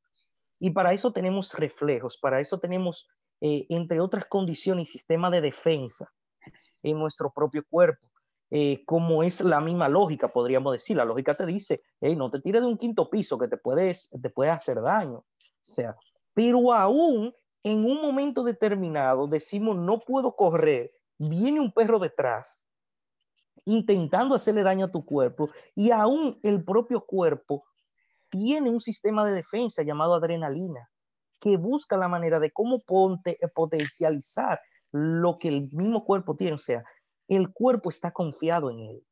[0.65, 3.07] Y para eso tenemos reflejos, para eso tenemos,
[3.39, 6.11] eh, entre otras condiciones, sistema de defensa
[6.81, 8.09] en nuestro propio cuerpo.
[8.49, 10.97] Eh, como es la misma lógica, podríamos decir.
[10.97, 14.09] La lógica te dice, hey, no te tires de un quinto piso que te puedes,
[14.09, 15.17] te puede hacer daño.
[15.17, 15.25] O
[15.61, 15.95] sea,
[16.33, 22.65] pero aún en un momento determinado decimos, no puedo correr, viene un perro detrás
[23.65, 27.65] intentando hacerle daño a tu cuerpo y aún el propio cuerpo
[28.35, 30.89] tiene un sistema de defensa llamado adrenalina
[31.39, 34.59] que busca la manera de cómo ponte, potencializar
[34.91, 36.55] lo que el mismo cuerpo tiene.
[36.55, 36.83] O sea,
[37.29, 39.03] el cuerpo está confiado en él.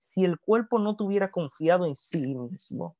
[0.00, 2.96] Si el cuerpo no tuviera confiado en sí mismo,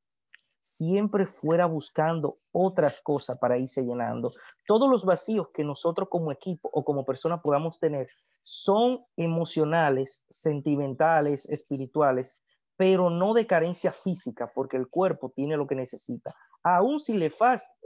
[0.60, 4.32] siempre fuera buscando otras cosas para irse llenando.
[4.68, 8.06] Todos los vacíos que nosotros como equipo o como persona podamos tener
[8.44, 12.43] son emocionales, sentimentales, espirituales,
[12.76, 16.34] pero no de carencia física, porque el cuerpo tiene lo que necesita.
[16.62, 17.32] Aún si le,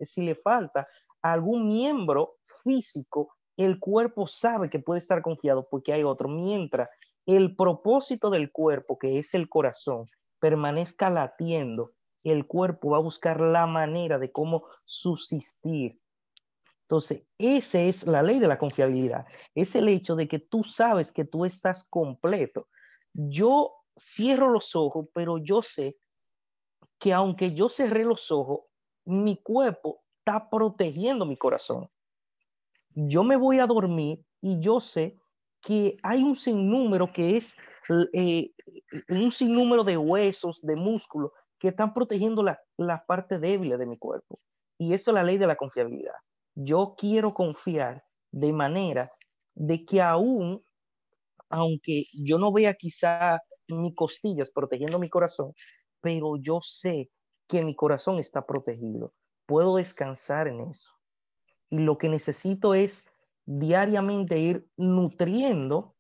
[0.01, 0.87] si le falta
[1.23, 6.89] algún miembro físico, el cuerpo sabe que puede estar confiado porque hay otro, mientras
[7.27, 10.07] el propósito del cuerpo, que es el corazón,
[10.39, 11.93] permanezca latiendo,
[12.25, 16.01] el cuerpo va a buscar la manera de cómo subsistir.
[16.83, 19.27] Entonces, esa es la ley de la confiabilidad.
[19.55, 22.69] Es el hecho de que tú sabes que tú estás completo.
[23.13, 25.99] Yo cierro los ojos, pero yo sé
[26.99, 28.61] que aunque yo cerré los ojos,
[29.05, 31.89] mi cuerpo está protegiendo mi corazón
[33.07, 35.19] yo me voy a dormir y yo sé
[35.61, 37.57] que hay un sinnúmero que es
[38.15, 38.53] eh,
[39.09, 43.99] un sinnúmero de huesos, de músculos que están protegiendo la, la parte débil de mi
[43.99, 44.41] cuerpo.
[44.79, 46.15] Y eso es la ley de la confiabilidad.
[46.55, 49.13] Yo quiero confiar de manera
[49.55, 50.63] de que aún,
[51.49, 55.53] aunque yo no vea quizá mis costillas protegiendo mi corazón,
[56.01, 57.11] pero yo sé
[57.47, 59.13] que mi corazón está protegido.
[59.47, 60.99] Puedo descansar en eso
[61.71, 63.07] y lo que necesito es
[63.45, 65.95] diariamente ir nutriendo,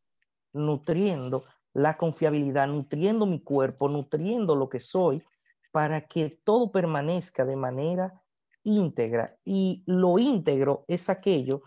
[0.52, 5.22] nutriendo la confiabilidad, nutriendo mi cuerpo, nutriendo lo que soy,
[5.72, 8.22] para que todo permanezca de manera
[8.64, 9.38] íntegra.
[9.44, 11.62] Y lo íntegro es aquello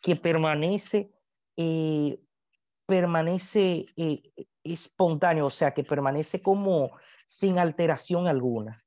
[0.00, 1.10] que permanece,
[1.56, 2.20] eh,
[2.86, 4.22] permanece eh,
[4.72, 6.92] espontáneo, o sea, que permanece como
[7.26, 8.84] sin alteración alguna.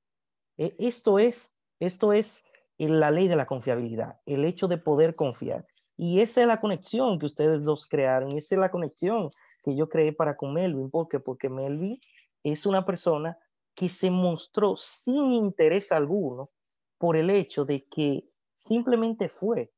[0.58, 2.44] E, esto es, esto es
[2.78, 5.66] la ley de la confiabilidad, el hecho de poder confiar.
[5.98, 9.30] Y esa es la conexión que ustedes dos crearon, esa es la conexión
[9.64, 10.90] que yo creé para con Melvin.
[10.90, 11.20] ¿Por qué?
[11.20, 12.00] Porque Melvin
[12.44, 13.38] es una persona
[13.76, 16.52] que se mostró sin interés alguno
[16.98, 19.72] por el hecho de que simplemente fue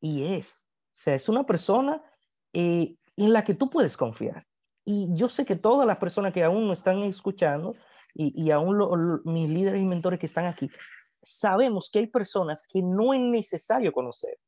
[0.00, 0.68] y es.
[0.92, 2.02] O sea, es una persona
[2.52, 4.47] eh, en la que tú puedes confiar.
[4.90, 7.74] Y yo sé que todas las personas que aún no están escuchando
[8.14, 10.70] y, aún mis líderes y mentores que están aquí,
[11.22, 14.38] sabemos que hay personas que no es necesario conocer.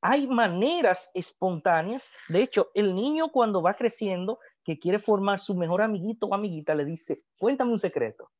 [0.00, 2.08] Hay maneras espontáneas.
[2.30, 6.74] De hecho, el niño cuando va creciendo, que quiere formar su mejor amiguito o amiguita,
[6.74, 8.30] le dice, cuéntame un secreto.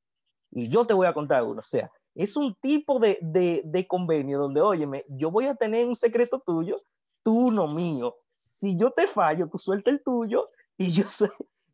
[0.51, 1.61] Y yo te voy a contar uno.
[1.61, 5.95] O sea, es un tipo de, de, convenio donde, óyeme, yo voy a tener un
[5.95, 6.81] secreto tuyo,
[7.23, 8.17] tú no mío.
[8.49, 11.31] Si yo te fallo, tú suelta el tuyo y yo sé.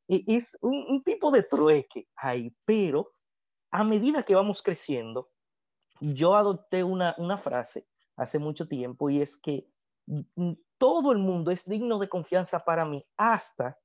[0.09, 3.12] Es un, un tipo de trueque ahí, pero
[3.71, 5.31] a medida que vamos creciendo,
[6.03, 7.87] yo adopté una, frase
[8.17, 9.69] hace mucho tiempo y es que
[10.79, 13.79] todo el mundo es digno de confianza para mí hasta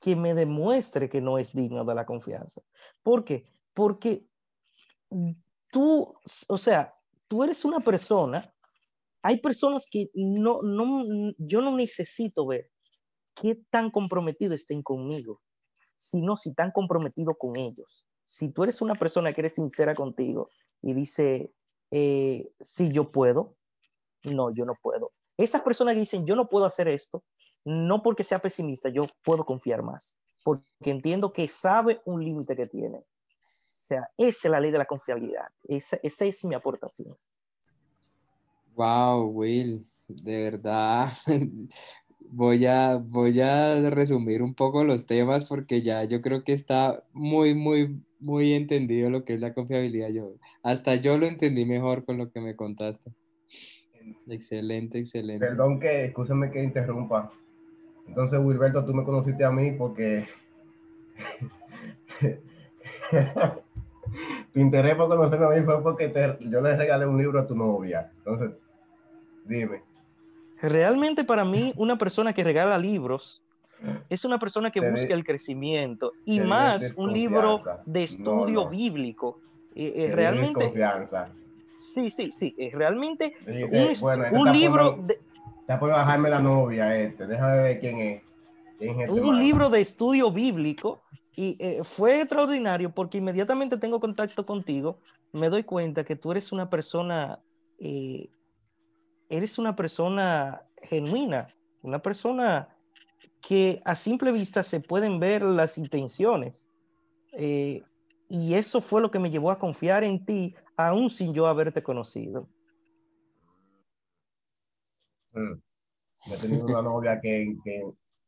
[0.00, 2.60] que me demuestre que no es digno de la confianza.
[3.02, 3.44] ¿Por qué?
[3.72, 4.26] Porque
[5.70, 6.14] tú,
[6.48, 6.94] o sea,
[7.28, 8.52] tú eres una persona,
[9.22, 12.71] hay personas que no, no, yo no necesito ver
[13.34, 15.40] qué tan comprometido estén conmigo,
[15.96, 18.06] sino si están comprometido con ellos.
[18.24, 20.48] Si tú eres una persona que eres sincera contigo,
[20.82, 21.52] y dice,
[21.90, 23.56] eh, si yo puedo,
[24.24, 25.12] no, yo no puedo.
[25.36, 27.24] Esas personas que dicen, yo no puedo hacer esto,
[27.64, 32.66] no porque sea pesimista, yo puedo confiar más, porque entiendo que sabe un límite que
[32.66, 32.98] tiene.
[32.98, 35.46] O sea, esa es la ley de la confiabilidad.
[35.64, 37.16] Esa, esa es mi aportación.
[38.74, 41.12] Wow, Will, de verdad.
[42.30, 47.02] voy a, voy a resumir un poco los temas porque ya yo creo que está
[47.12, 50.10] muy, muy, muy entendido lo que es la confiabilidad.
[50.10, 53.10] Yo, hasta yo lo entendí mejor con lo que me contaste.
[54.28, 55.46] Excelente, excelente.
[55.46, 57.32] Perdón que, escúchame que interrumpa.
[58.08, 60.26] Entonces, Wilberto, tú me conociste a mí porque
[64.52, 67.54] tu interés por conocerme a mí fue porque yo le regalé un libro a tu
[67.54, 68.10] novia.
[68.18, 68.50] Entonces,
[69.44, 69.91] dime.
[70.62, 73.42] Realmente para mí, una persona que regala libros
[74.08, 79.40] es una persona que busca el crecimiento y más un libro de estudio bíblico.
[79.74, 80.66] Eh, eh, realmente.
[80.66, 81.28] Confianza.
[81.78, 82.54] Sí, sí, sí.
[82.56, 83.34] Es realmente
[84.30, 84.98] un, libro.
[85.04, 85.18] De,
[85.66, 87.26] bajarme la novia, este.
[87.26, 88.22] Déjame ver quién es.
[88.78, 91.02] este un libro de estudio bíblico
[91.34, 94.98] y eh, fue extraordinario porque inmediatamente tengo contacto contigo,
[95.32, 97.38] me doy cuenta que tú eres una persona,
[97.78, 98.28] eh,
[99.32, 101.48] eres una persona genuina,
[101.80, 102.68] una persona
[103.40, 106.68] que a simple vista se pueden ver las intenciones.
[107.32, 107.82] Eh,
[108.28, 111.82] y eso fue lo que me llevó a confiar en ti, aún sin yo haberte
[111.82, 112.46] conocido.
[115.32, 115.54] Mm.
[116.30, 117.82] He tenido una novia que, que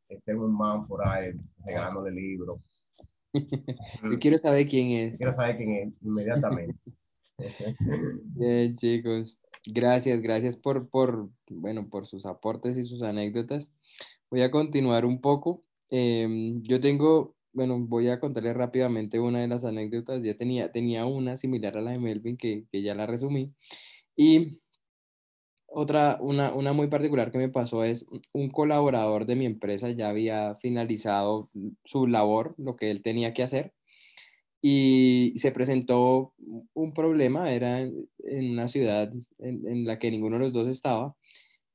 [0.09, 2.61] esté en un man por ahí de libros
[3.35, 5.19] Yo quiero saber quién es.
[5.19, 6.79] Quiero saber quién es inmediatamente.
[8.37, 9.39] Bien, chicos.
[9.67, 13.73] Gracias, gracias por, por, bueno, por sus aportes y sus anécdotas.
[14.31, 15.65] Voy a continuar un poco.
[15.91, 20.23] Em, yo tengo, bueno, voy a contarles rápidamente una de las anécdotas.
[20.23, 23.53] Ya tenía, tenía una similar a la de Melvin que, que ya la resumí.
[24.17, 24.61] Y
[25.67, 30.09] otra, una, una, muy particular que me pasó es un colaborador de mi empresa ya
[30.09, 31.51] había finalizado
[31.85, 33.75] su labor, lo que él tenía que hacer,
[34.67, 36.33] y se presentó
[36.73, 38.09] un problema, era en,
[38.51, 41.15] una ciudad en, la que ninguno de los dos estaba,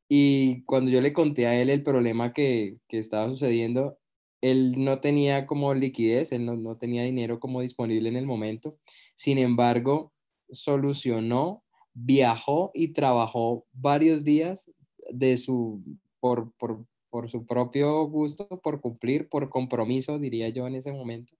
[0.09, 3.99] y cuando yo le conté a él el problema que, que estaba sucediendo,
[4.41, 8.79] él no tenía como liquidez, él no, no tenía dinero como disponible en el momento,
[9.13, 10.11] sin embargo,
[10.49, 14.67] solucionó viajó y trabajó varios días
[15.11, 15.83] de su,
[16.19, 21.38] por, por, por, su propio gusto, por cumplir, por compromiso, diría yo en ese momento.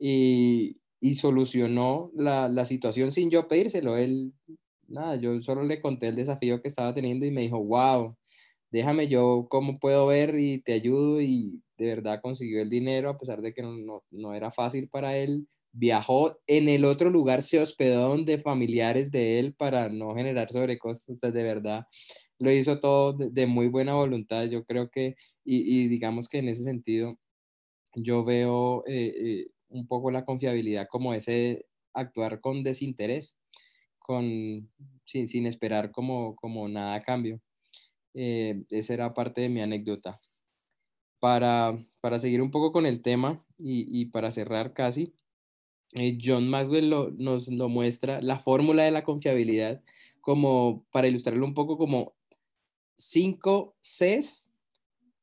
[0.00, 3.96] Y, y solucionó la, la, situación sin yo pedírselo.
[3.96, 4.32] Él,
[4.88, 8.16] nada, yo solo le conté el desafío que estaba teniendo y me dijo, wow,
[8.70, 13.18] déjame yo cómo puedo ver y te ayudo y de verdad consiguió el dinero a
[13.18, 15.46] pesar de que no, no, no era fácil para él.
[15.72, 21.20] Viajó en el otro lugar, se hospedó donde familiares de él para no generar sobrecostos,
[21.20, 21.86] de verdad
[22.40, 26.64] lo hizo todo de, muy buena voluntad, yo creo que, y, digamos que en ese
[26.64, 27.16] sentido,
[27.94, 33.36] yo veo eh, eh, un poco la confiabilidad como ese actuar con desinterés,
[33.98, 34.70] con,
[35.04, 37.40] sin, sin esperar como, como nada a cambio.
[38.14, 40.20] Eh, esa era parte de mi anécdota.
[41.20, 45.12] Para, para seguir un poco con el tema y, y para cerrar casi,
[45.94, 49.82] eh, John Maxwell nos lo muestra, la fórmula de la confiabilidad,
[50.20, 52.14] como para ilustrarlo un poco como
[52.94, 54.49] cinco Cs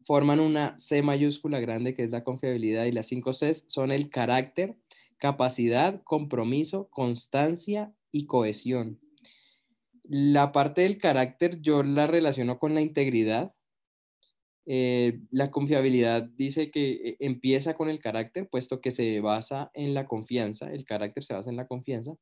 [0.07, 4.09] forman una C mayúscula grande que es la confiabilidad y las cinco Cs son el
[4.09, 4.77] carácter,
[5.17, 9.01] capacidad, compromiso, constancia y cohesión.
[10.03, 13.53] La parte del carácter yo la relaciono con la integridad,
[14.65, 19.93] eh, la confiabilidad dice que eh, empieza con el carácter, puesto que se basa en
[19.93, 22.15] la confianza, el carácter se basa en la confianza,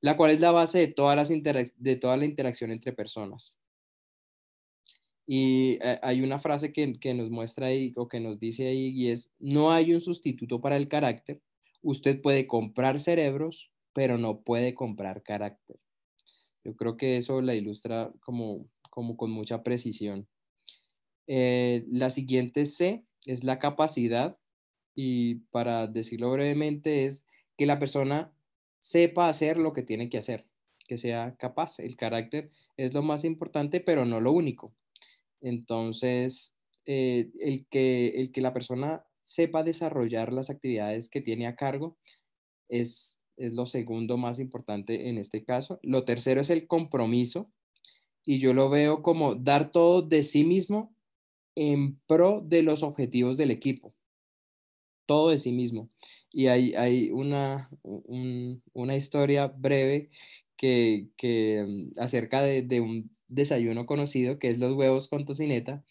[0.00, 3.56] la cual es la base de, todas las de toda la interacción entre personas.
[5.26, 8.88] Y eh, hay una frase que, que nos muestra ahí o que nos dice ahí
[8.88, 11.40] y es, no hay un sustituto para el carácter,
[11.82, 15.78] usted puede comprar cerebros, pero no puede comprar carácter.
[16.64, 20.28] Yo creo que eso la ilustra como, como con mucha precisión.
[21.26, 24.38] Eh, la siguiente C es la capacidad
[24.94, 27.24] y para decirlo brevemente es
[27.56, 28.32] que la persona
[28.78, 30.46] sepa hacer lo que tiene que hacer,
[30.86, 31.78] que sea capaz.
[31.78, 34.74] El carácter es lo más importante, pero no lo único.
[35.42, 36.54] Entonces,
[36.86, 41.98] eh, el, que, el que la persona sepa desarrollar las actividades que tiene a cargo
[42.68, 45.78] es, es lo segundo más importante en este caso.
[45.82, 47.52] Lo tercero es el compromiso
[48.24, 50.94] y yo lo veo como dar todo de sí mismo
[51.54, 53.94] en pro de los objetivos del equipo,
[55.06, 55.90] todo de sí mismo.
[56.30, 60.10] Y hay, hay una, una historia breve
[60.56, 65.84] que, que mm, acerca de, un desayuno conocido que es los huevos con tocineta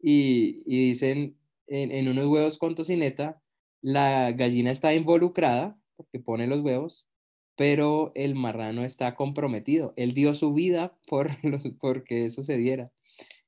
[0.00, 1.36] y, y dicen
[1.66, 3.42] en, en, unos huevos con tocineta
[3.80, 7.06] la gallina está involucrada porque pone los huevos
[7.56, 12.90] pero el marrano está comprometido él dio su vida por los, porque eso se diera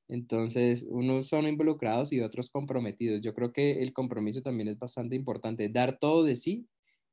[0.09, 3.21] Entonces, unos son involucrados y otros comprometidos.
[3.21, 6.67] Yo creo que el compromiso también es bastante importante, dar todo de sí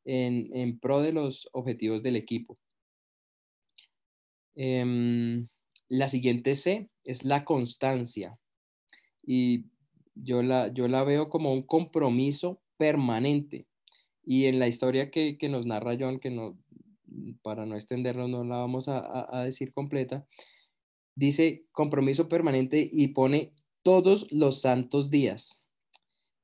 [0.05, 2.59] en, en pro de los objetivos del equipo.
[4.57, 5.47] Em,
[5.89, 8.39] la siguiente C es la constancia.
[9.24, 9.64] Y
[10.14, 13.66] yo la, yo la veo como un compromiso permanente.
[14.24, 16.59] Y en la historia que, que nos narra John, que no,
[17.43, 20.26] para no extendernos, no la vamos a, a decir completa,
[21.14, 25.62] dice compromiso permanente y pone todos los santos días.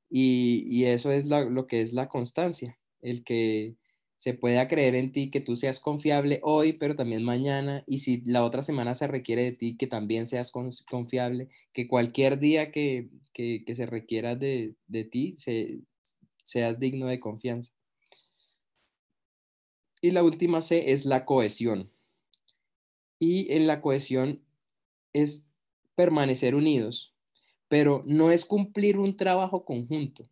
[0.09, 3.75] Y, eso es lo que es la constancia, el que
[4.15, 8.21] se pueda creer en ti, que tú seas confiable hoy, pero también mañana, y si
[8.21, 13.09] la otra semana se requiere de ti, que también seas confiable, que cualquier día que,
[13.33, 14.75] se requiera de,
[15.11, 15.35] ti,
[16.43, 17.73] seas digno de confianza.
[20.01, 21.91] Y la última C es la cohesión.
[23.19, 24.41] Y en la cohesión
[25.13, 25.45] es
[25.95, 27.13] permanecer unidos,
[27.67, 30.29] pero no es cumplir un trabajo conjunto.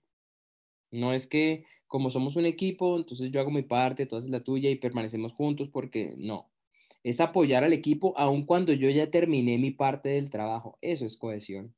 [0.93, 4.43] No es que como somos un equipo, entonces yo hago mi parte, tú haces la
[4.43, 6.49] tuya y permanecemos juntos porque no.
[7.03, 10.77] Es apoyar al equipo aun cuando yo ya terminé mi parte del trabajo.
[10.81, 11.75] Eso es cohesión.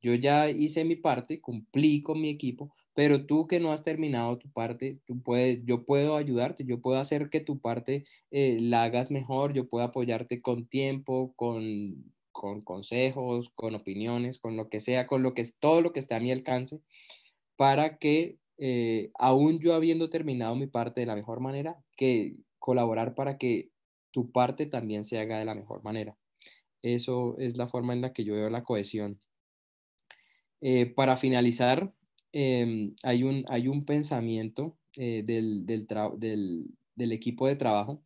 [0.00, 4.38] Yo ya hice mi parte, cumplí con mi equipo, pero tú que no has terminado
[4.38, 8.84] tu parte, tú puedes, yo puedo ayudarte, yo puedo hacer que tu parte eh, la
[8.84, 14.78] hagas mejor, yo puedo apoyarte con tiempo, con con consejos, con opiniones, con lo que
[14.78, 16.82] sea, con lo que es todo lo que esté a mi alcance,
[17.56, 23.14] para que eh, aún yo habiendo terminado mi parte de la mejor manera, que colaborar
[23.14, 23.70] para que
[24.10, 26.16] tu parte también se haga de la mejor manera.
[26.82, 29.20] Eso es la forma en la que yo veo la cohesión.
[30.60, 31.92] Eh, para finalizar,
[32.32, 35.86] em, hay, un, hay un pensamiento eh, del, del,
[36.94, 38.02] del equipo de trabajo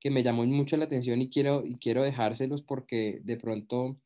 [0.00, 3.98] que me llamó mucho la atención y quiero, y quiero dejárselos porque de pronto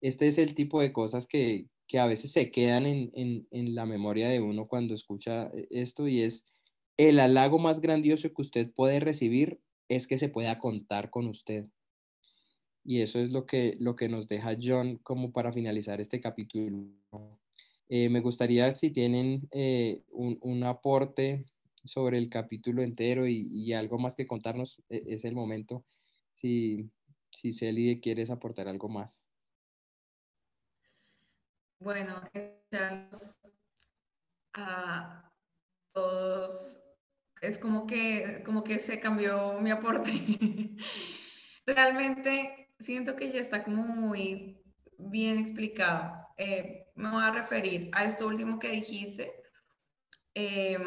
[0.00, 3.74] este es el tipo de cosas que, que a veces se quedan en, en, en,
[3.74, 6.46] la memoria de uno cuando escucha eh, esto y es
[6.98, 11.66] el halago más grandioso que usted puede recibir es que se pueda contar con usted.
[12.84, 16.86] Y eso es lo que, lo que nos deja John como para finalizar este capítulo.
[17.88, 21.46] Eh, me gustaría si tienen eh, un, un aporte
[21.84, 25.84] sobre el capítulo entero y, algo más que contarnos, e, es el momento.
[26.34, 26.90] Si,
[27.30, 29.22] si Celi quieres aportar algo más.
[31.80, 32.20] Bueno,
[34.54, 35.30] a
[35.92, 36.80] todos,
[37.40, 40.10] es como que, como que se cambió mi aporte.
[41.66, 44.60] Realmente siento que ya está como muy
[44.98, 46.28] bien explicado.
[46.36, 49.32] Eh, me voy a referir a esto último que dijiste.
[50.34, 50.78] Eh,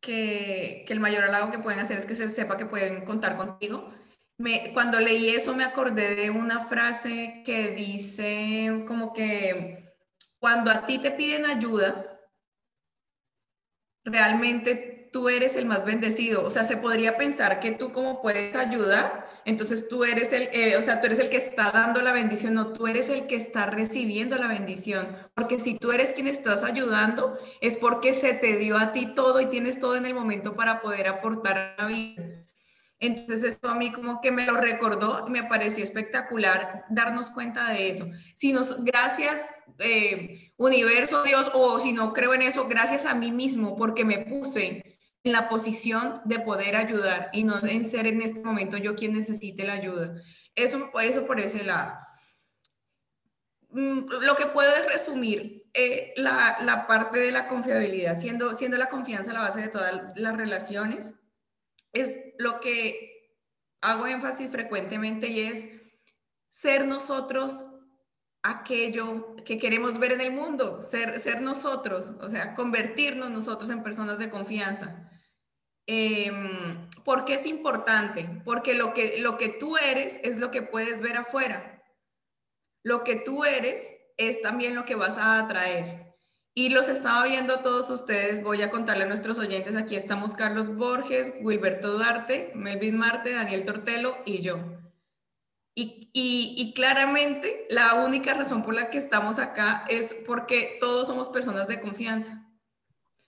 [0.00, 3.92] que, el mayor halago que pueden hacer es que se sepa que pueden contar contigo.
[4.40, 9.92] Me, cuando leí eso me acordé de una frase que dice como que
[10.38, 12.18] cuando a ti te piden ayuda,
[14.02, 16.42] realmente tú eres el más bendecido.
[16.42, 20.78] O sea, se podría pensar que tú como puedes ayudar, entonces tú eres el, eh,
[20.78, 23.36] o sea, tú eres el que está dando la bendición, no, tú eres el que
[23.36, 25.18] está recibiendo la bendición.
[25.34, 29.38] Porque si tú eres quien estás ayudando, es porque se te dio a ti todo
[29.42, 32.46] y tienes todo en el momento para poder aportar a la vida.
[33.00, 37.88] Entonces esto a mí como que me lo recordó me pareció espectacular darnos cuenta de
[37.88, 38.06] eso.
[38.34, 39.46] Si nos, gracias
[39.78, 44.18] eh, universo, Dios, o si no creo en eso, gracias a mí mismo porque me
[44.18, 48.94] puse en la posición de poder ayudar y no en ser en este momento yo
[48.94, 50.14] quien necesite la ayuda.
[50.54, 51.98] Eso, eso por ese lado.
[53.70, 58.76] Mm, lo que puedo es resumir eh, la, la, parte de la confiabilidad, siendo, siendo
[58.76, 61.14] la confianza la base de todas las relaciones,
[61.92, 63.36] es lo que
[63.80, 65.68] hago énfasis frecuentemente y es
[66.50, 67.66] ser nosotros
[68.42, 73.82] aquello que queremos ver en el mundo, ser, ser nosotros, o sea, convertirnos nosotros en
[73.82, 75.10] personas de confianza.
[75.86, 76.30] Eh,
[77.04, 78.42] ¿Por qué es importante?
[78.44, 81.82] Porque lo que, lo que tú eres es lo que puedes ver afuera.
[82.82, 86.09] Lo que tú eres es también lo que vas a atraer.
[86.54, 88.42] Y los estaba viendo todos ustedes.
[88.42, 89.76] Voy a contarle a nuestros oyentes.
[89.76, 94.58] Aquí estamos Carlos Borges, Wilberto Duarte, Melvin Marte, Daniel Tortelo y yo.
[95.74, 101.06] Y, y, y, claramente la única razón por la que estamos acá es porque todos
[101.06, 102.50] somos personas de confianza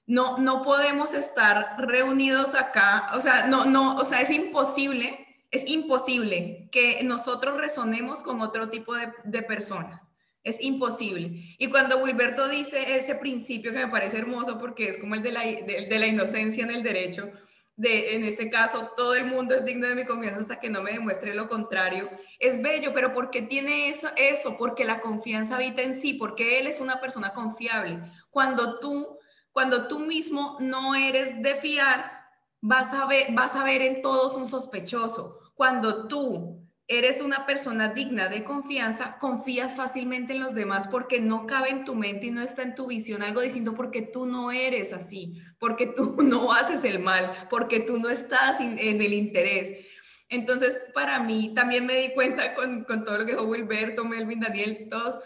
[0.06, 5.68] no, no podemos estar reunidos acá, o sea, no, no, o sea, es imposible, es
[5.68, 10.11] imposible que nosotros resonemos con otro tipo de, personas.
[10.44, 11.54] Es imposible.
[11.58, 15.32] Y cuando Wilberto dice ese principio que me parece hermoso porque es como el de
[15.32, 17.30] la, de, la inocencia en el derecho,
[17.76, 20.82] de, en este caso, todo el mundo es digno de mi confianza hasta que no
[20.82, 24.08] me demuestre lo contrario, es bello, pero ¿por qué tiene eso?
[24.16, 27.98] Eso, porque la confianza habita en sí, porque él es una persona confiable.
[28.30, 29.18] Cuando tú,
[29.52, 32.22] cuando tú mismo no eres de fiar,
[32.60, 35.38] vas a ver, vas a ver en todos un sospechoso.
[35.54, 41.46] Cuando tú eres una persona digna de confianza, confías fácilmente en los demás porque no
[41.46, 44.52] cabe en tu mente y no está en tu visión algo diciendo porque tú no
[44.52, 49.86] eres así, porque tú no haces el mal, porque tú no estás en el interés.
[50.32, 54.88] Entonces, para mí, también me di cuenta con, todo lo que dijo Wilberto, Melvin, Daniel,
[54.90, 55.22] todos,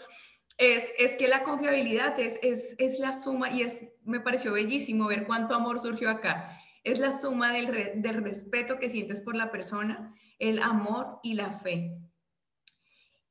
[0.57, 5.07] es, es que la confiabilidad es, es, es la suma y es, me pareció bellísimo
[5.07, 6.51] ver cuánto amor surgió acá.
[6.83, 11.51] Es la suma del, del respeto que sientes por la persona, el amor y la
[11.51, 11.97] fe.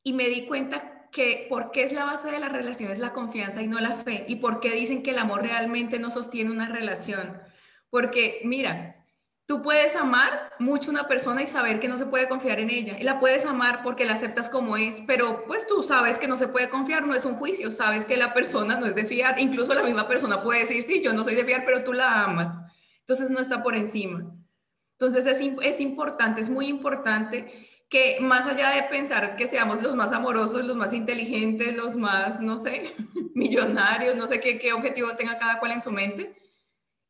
[0.03, 3.63] Y me di cuenta que por qué es la base de las relaciones la confianza
[3.63, 6.69] y no la fe, y por qué dicen que el amor realmente no sostiene una
[6.69, 7.41] relación.
[7.91, 9.07] Porque mira,
[9.47, 12.99] tú puedes amar mucho una persona y saber que no se puede confiar en ella,
[13.01, 16.37] y la puedes amar porque la aceptas como es, pero pues tú sabes que no
[16.37, 19.39] se puede confiar, no es un juicio, sabes que la persona no es de fiar,
[19.39, 22.25] incluso la misma persona puede decir, sí, yo no soy de fiar, pero tú la
[22.25, 22.61] amas,
[23.01, 24.37] entonces no está por encima.
[24.99, 27.53] Entonces es, es importante, es muy importante
[27.89, 32.41] que más allá de pensar que seamos los más amorosos, los más inteligentes, los más,
[32.41, 32.95] no sé,
[33.35, 36.35] millonarios, no sé qué, qué objetivo tenga cada cual en su mente,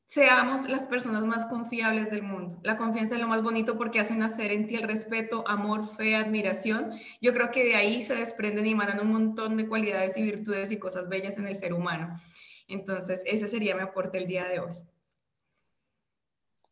[0.04, 2.58] seamos las personas más confiables del mundo.
[2.62, 6.14] La confianza es lo más bonito porque hace nacer en ti el respeto, amor, fe,
[6.14, 6.92] admiración.
[7.20, 10.70] Yo creo que de ahí se desprenden y mandan un montón de cualidades y virtudes
[10.72, 12.20] y cosas bellas en el ser humano.
[12.68, 14.72] Entonces, ese sería mi aporte el día de hoy.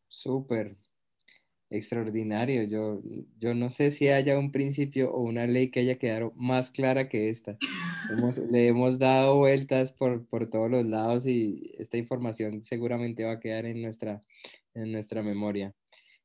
[0.08, 0.76] Súper,
[1.74, 2.64] extraordinario.
[2.64, 3.00] Yo,
[3.40, 7.08] yo no sé si haya un principio o una ley que haya quedado más clara
[7.08, 7.56] que esta.
[8.50, 13.40] le hemos dado vueltas por, por, todos los lados y esta información seguramente va a
[13.40, 14.22] quedar en nuestra,
[14.74, 15.74] en nuestra memoria.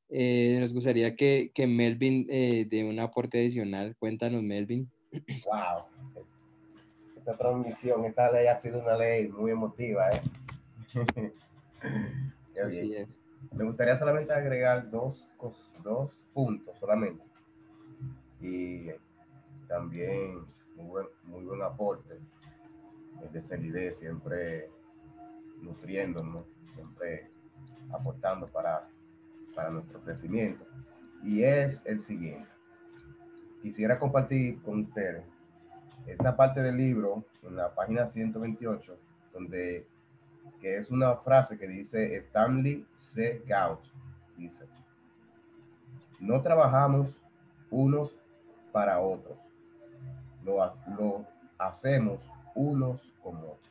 [0.09, 3.95] Eh, nos gustaría que, que Melvin eh, dé un aporte adicional.
[3.97, 4.89] Cuéntanos, Melvin.
[5.45, 6.23] Wow.
[7.17, 10.21] Esta transmisión, esta ley ha sido una ley muy emotiva, ¿eh?
[12.65, 13.18] Así es.
[13.51, 15.27] Me gustaría solamente agregar dos,
[15.83, 17.23] dos puntos solamente.
[18.41, 18.89] Y
[19.67, 22.19] también muy buen, muy buen aporte
[23.31, 24.69] de Celide, siempre
[25.61, 27.29] nutriéndonos, siempre
[27.91, 28.87] aportando para,
[29.53, 30.65] para nuestro crecimiento.
[31.23, 32.49] Y es el siguiente.
[33.61, 35.25] Quisiera compartir con ustedes
[36.07, 38.97] esta parte del libro, en la página 128,
[39.33, 39.85] donde
[40.61, 43.41] que es una frase que dice Stanley C.
[43.45, 43.83] Gauch.
[44.37, 44.65] Dice,
[46.19, 47.09] no trabajamos
[47.69, 48.15] unos
[48.71, 49.37] para otros,
[50.43, 50.57] lo,
[50.97, 51.25] lo
[51.57, 52.19] hacemos
[52.55, 53.69] unos como otros.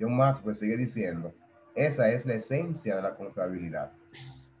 [0.00, 1.32] John Maxwell sigue diciendo,
[1.74, 3.92] esa es la esencia de la confiabilidad,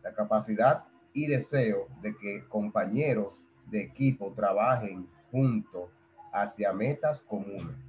[0.02, 3.32] la capacidad y deseo de que compañeros
[3.66, 5.90] de equipo trabajen juntos
[6.32, 7.87] hacia metas comunes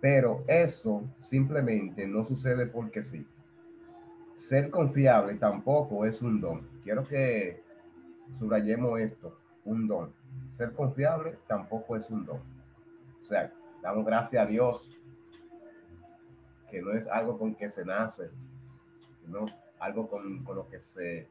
[0.00, 3.26] pero eso simplemente no sucede porque sí.
[4.36, 6.68] Ser confiable tampoco es un don.
[6.84, 7.62] Quiero que
[8.38, 10.12] subrayemos esto, un don.
[10.56, 12.40] Ser confiable tampoco es un don.
[13.20, 14.98] O sea, damos gracias a Dios
[16.70, 18.30] que no es algo con que se nace,
[19.24, 19.46] sino
[19.80, 21.26] algo con, lo que se,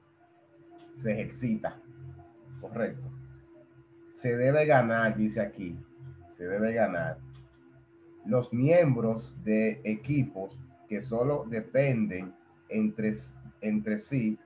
[0.98, 1.80] se ejercita.
[2.60, 3.08] Correcto.
[4.16, 5.78] Se debe ganar, dice aquí,
[6.36, 7.18] se debe ganar
[8.28, 10.58] los miembros de equipos
[10.90, 12.34] que solo dependen
[12.70, 13.18] entre,
[13.62, 14.38] entre sí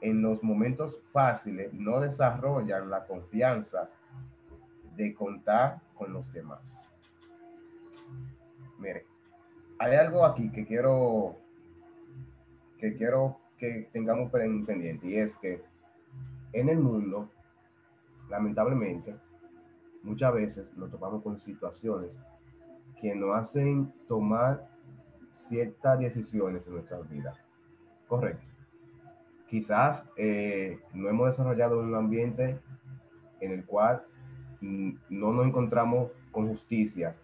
[0.00, 3.88] en los momentos fáciles no desarrollan la confianza
[4.96, 6.60] de contar con los demás.
[8.78, 9.06] Mire,
[9.78, 11.36] hay algo aquí que quiero
[12.78, 15.60] que quiero que tengamos pendiente y es que
[16.52, 17.28] en el mundo,
[18.28, 19.16] lamentablemente,
[20.02, 22.16] muchas veces nos topamos con situaciones
[23.00, 24.68] que nos hacen tomar
[25.48, 27.36] ciertas decisiones en nuestras vidas.
[28.06, 28.44] Correcto.
[29.48, 32.58] Quizás eh, no hemos desarrollado un ambiente
[33.40, 34.02] en el cual
[34.60, 37.14] no nos encontramos con justicia,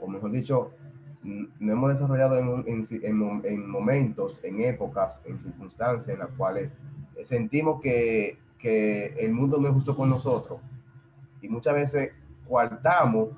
[0.00, 0.72] o mejor dicho,
[1.22, 6.72] no hemos desarrollado en, en, momentos, en épocas, en circunstancias en las cuales
[7.24, 10.60] sentimos que, que el mundo no es justo con nosotros.
[11.40, 12.12] Y muchas veces
[12.48, 13.28] coartamos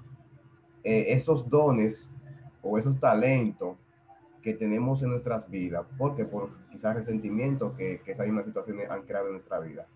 [0.85, 2.11] eh, esos dones
[2.62, 3.76] o esos talentos
[4.43, 9.03] que tenemos en nuestras vidas, porque por quizás resentimiento que, que esas mismas situaciones han
[9.03, 9.87] creado en nuestra vida.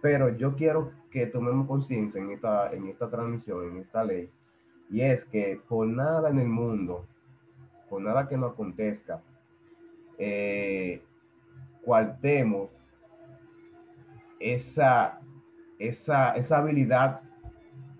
[0.00, 4.30] Pero yo quiero que tomemos conciencia en esta, en esta transmisión, en esta ley,
[4.88, 7.04] y es que por nada en el mundo,
[7.90, 9.20] por nada que nos acontezca,
[10.18, 11.02] eh,
[11.82, 12.70] cuartemos
[14.38, 15.20] esa,
[15.78, 17.22] esa, esa habilidad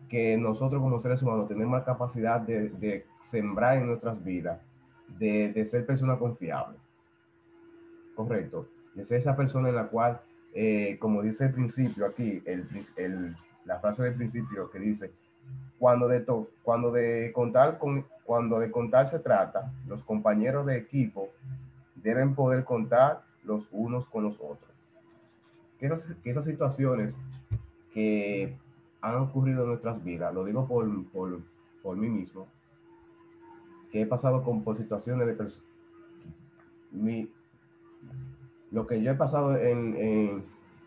[0.08, 4.60] que nosotros como seres humanos tenemos la capacidad de, de sembrar en nuestras vidas,
[5.18, 6.76] de, de, ser persona confiable.
[8.14, 8.68] Correcto.
[8.94, 10.20] De ser esa persona en la cual,
[10.54, 15.12] eh, como dice el principio aquí, el, el, la frase del principio que dice,
[15.78, 20.78] cuando de, to, cuando de contar con, cuando de contar se trata, los compañeros de
[20.78, 21.28] equipo
[21.96, 24.70] deben poder contar los unos con los otros.
[25.78, 27.14] Que esas, que esas situaciones
[27.92, 28.56] que
[29.06, 31.40] han ocurrido en nuestras vidas, lo digo por, por,
[31.82, 32.46] por mí mismo,
[33.90, 35.66] que he pasado con, por situaciones de personas,
[38.70, 40.44] lo que yo he pasado en, en,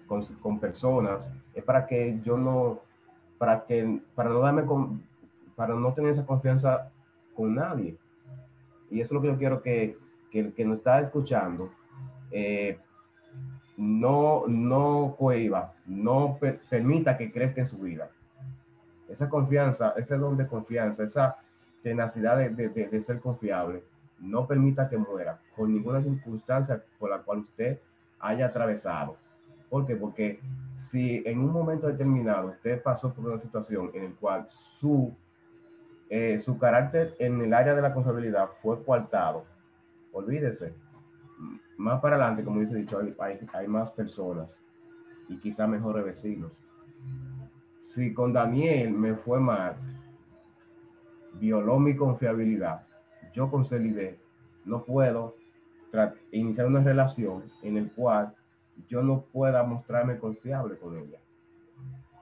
[0.07, 2.79] con, con, personas es para que yo no,
[3.37, 5.01] para que, para no darme con,
[5.55, 6.91] para no tener esa confianza
[7.35, 7.97] con nadie.
[8.91, 9.97] Y eso es lo que yo quiero que,
[10.31, 11.71] que el que nos está escuchando
[12.31, 12.77] eh,
[13.79, 18.09] no, no cohiba, no per, permita que crezca en su vida.
[19.07, 21.37] Esa confianza, ese don de confianza, esa
[21.81, 23.81] tenacidad de, de, de, ser confiable,
[24.19, 27.79] no permita que muera por ninguna circunstancia por la cual usted
[28.19, 29.15] haya atravesado.
[29.69, 29.95] ¿Por qué?
[29.95, 30.41] Porque
[30.75, 34.47] si en un momento determinado usted pasó por una situación en la cual
[34.81, 35.15] su,
[36.09, 39.45] eh, su carácter en el área de la confiabilidad fue coartado,
[40.11, 40.73] olvídese,
[41.77, 44.61] más para adelante, como dice dicho, hay, hay, hay más personas
[45.27, 46.51] y quizá mejores vecinos.
[47.81, 49.75] Si con Daniel me fue mal,
[51.33, 52.85] violó mi confiabilidad,
[53.33, 54.19] yo con Celide
[54.65, 55.35] no puedo
[56.31, 58.35] iniciar una relación en el cual
[58.87, 61.19] yo no pueda mostrarme confiable con ella.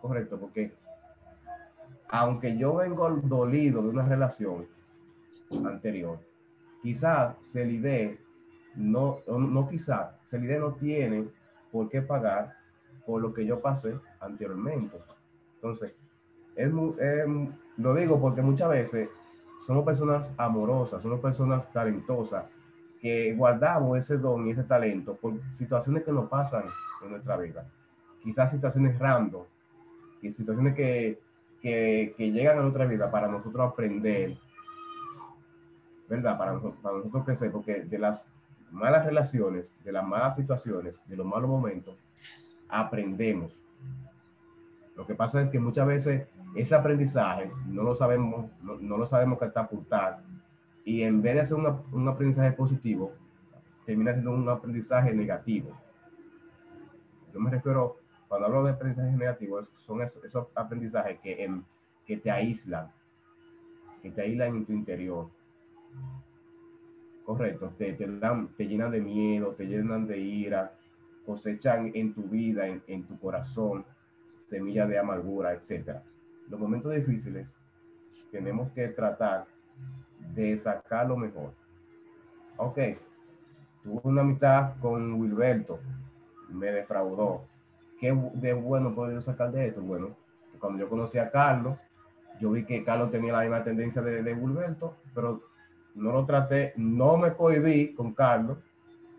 [0.01, 0.73] Correcto, porque
[2.09, 4.67] aunque yo vengo dolido de una relación
[5.65, 6.19] anterior,
[6.81, 8.19] quizás Celide
[8.77, 11.27] no, no quizá, Celide no tiene
[11.71, 12.55] por qué pagar
[13.05, 14.97] por lo que yo pasé anteriormente.
[15.55, 15.93] Entonces,
[16.55, 19.09] es, lo digo porque muchas veces
[19.65, 22.45] somos personas amorosas, somos personas talentosas,
[23.01, 26.63] que guardamos ese don y ese talento por situaciones que nos pasan
[27.03, 27.65] en nuestra vida.
[28.23, 29.43] Quizás situaciones random,
[30.21, 31.19] y situaciones que,
[31.61, 34.37] que, que llegan a nuestra vida para nosotros aprender,
[36.09, 36.37] ¿verdad?
[36.37, 38.27] Para, para nosotros crecer, porque de las
[38.71, 41.95] malas relaciones, de las malas situaciones, de los malos momentos,
[42.69, 43.63] aprendemos.
[44.95, 49.05] Lo que pasa es que muchas veces ese aprendizaje no lo sabemos, no, no lo
[49.05, 50.21] sabemos catapultar
[50.83, 53.11] y en vez de hacer una, un aprendizaje positivo,
[53.85, 55.71] termina siendo un aprendizaje negativo.
[57.33, 57.97] Yo me refiero,
[58.27, 61.65] cuando hablo de aprendizaje negativo, son esos, esos aprendizajes que, en,
[62.05, 62.89] que te aíslan,
[64.01, 65.29] que te aíslan en tu interior
[67.27, 70.71] correcto, te, te, dan, te llenan de miedo, te llenan de ira,
[71.25, 73.83] cosechan en tu vida, en, en tu corazón,
[74.49, 75.97] semillas de amargura, etc.
[76.49, 77.45] Los momentos difíciles
[78.31, 79.45] tenemos que tratar
[80.33, 81.51] de sacar lo mejor.
[82.55, 82.79] Ok,
[83.83, 85.81] tuve una amistad con Wilberto,
[86.47, 87.43] me defraudó.
[87.99, 89.81] ¿Qué de bueno puedo yo sacar de esto?
[89.81, 90.15] Bueno,
[90.61, 91.77] cuando yo conocí a Carlos,
[92.39, 95.41] yo vi que Carlos tenía la misma tendencia de, de Wilberto, pero
[95.97, 98.57] no lo traté, no me cohibí con Carlos,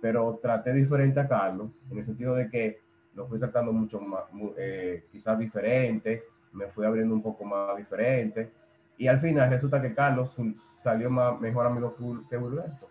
[0.00, 2.80] pero traté diferente a Carlos, en el sentido de que
[3.14, 4.24] lo fui tratando mucho más,
[4.56, 6.22] eh, quizás diferente,
[6.52, 8.50] me fui abriendo un poco más diferente,
[8.96, 10.34] y al final resulta que Carlos
[10.76, 11.94] salió más, mejor amigo
[12.28, 12.88] que Wilberto.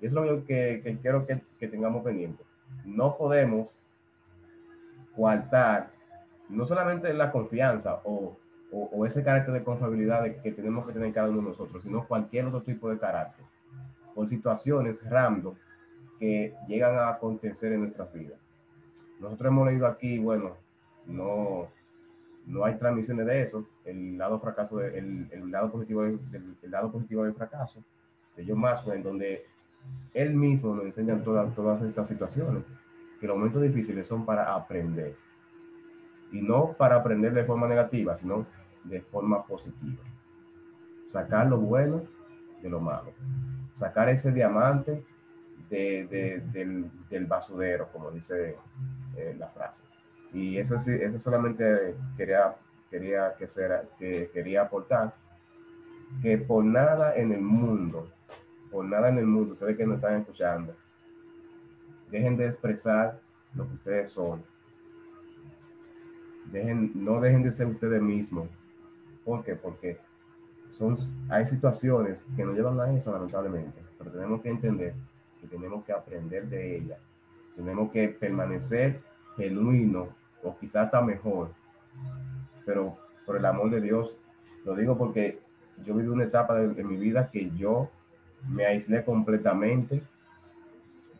[0.00, 2.42] Y eso es lo que, que quiero que, que, tengamos pendiente.
[2.84, 3.68] No podemos
[5.16, 5.90] coartar
[6.48, 8.36] no solamente la confianza o
[8.74, 12.06] o, o, ese carácter de confiabilidad que tenemos que tener cada uno de nosotros, sino
[12.06, 13.44] cualquier otro tipo de carácter,
[14.14, 15.54] por situaciones random
[16.18, 18.38] que llegan a acontecer en nuestras vidas.
[19.20, 20.56] Nosotros hemos leído aquí, bueno,
[21.06, 21.68] no,
[22.46, 26.18] no hay transmisiones de eso, el lado fracaso, de, el, el, lado positivo del,
[26.60, 27.82] el lado positivo del fracaso,
[28.36, 29.46] de John Maxwell, en donde
[30.14, 32.64] él mismo nos enseña todas, todas estas situaciones,
[33.20, 35.14] que los momentos difíciles son para aprender.
[36.32, 38.46] Y no para aprender de forma negativa, sino
[38.84, 40.02] de forma positiva.
[41.06, 42.02] Sacar lo bueno
[42.62, 43.12] de lo malo.
[43.74, 45.04] Sacar ese diamante
[45.70, 48.56] de, de, del, del, basudero, como dice
[49.16, 49.82] eh, la frase.
[50.32, 52.56] Y eso, eso solamente quería,
[52.90, 55.14] quería, que, sea, que quería aportar
[56.22, 58.08] que por nada en el mundo,
[58.70, 60.74] por nada en el mundo, ustedes que nos están escuchando,
[62.10, 63.20] dejen de expresar
[63.54, 64.42] lo que ustedes son.
[66.46, 68.48] Dejen, no dejen de ser ustedes mismos,
[69.24, 69.54] ¿Por qué?
[69.54, 69.98] Porque
[70.70, 70.96] son,
[71.28, 74.94] hay situaciones que nos llevan a eso, lamentablemente, pero tenemos que entender
[75.40, 76.98] que tenemos que aprender de ellas
[77.56, 79.00] Tenemos que permanecer
[79.36, 80.08] genuino
[80.42, 81.50] o quizás hasta mejor,
[82.64, 84.14] pero por el amor de Dios,
[84.64, 85.40] lo digo porque
[85.84, 87.88] yo viví una etapa de, de mi vida que yo
[88.48, 90.02] me aislé completamente,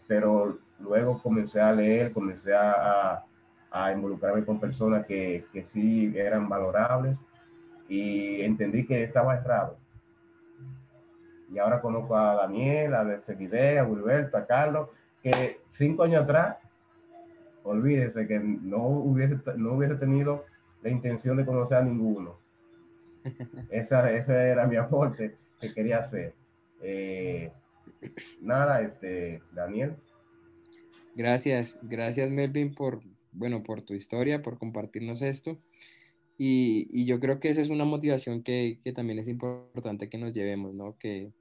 [0.06, 3.24] pero luego comencé a leer, comencé a,
[3.70, 7.18] a, involucrarme con personas que, que, sí eran valorables
[7.88, 9.78] y entendí que estaba errado.
[11.52, 14.88] Y ahora conozco a Daniel, a Seguide, a Wilberto, a Carlos,
[15.22, 16.56] que cinco años atrás,
[17.62, 20.44] olvídese que no hubiese, no hubiese tenido
[20.82, 22.38] la intención de conocer a ninguno.
[23.70, 26.34] Esa, ese era mi aporte que quería hacer.
[26.82, 27.50] Eh,
[28.40, 29.96] nada, este, Daniel.
[31.14, 33.00] Gracias, gracias Melvin por,
[33.32, 35.58] bueno, por tu historia, por compartirnos esto.
[36.36, 40.18] Y, y yo creo que esa es una motivación que, que, también es importante que
[40.18, 40.98] nos llevemos, ¿no?
[40.98, 41.32] Que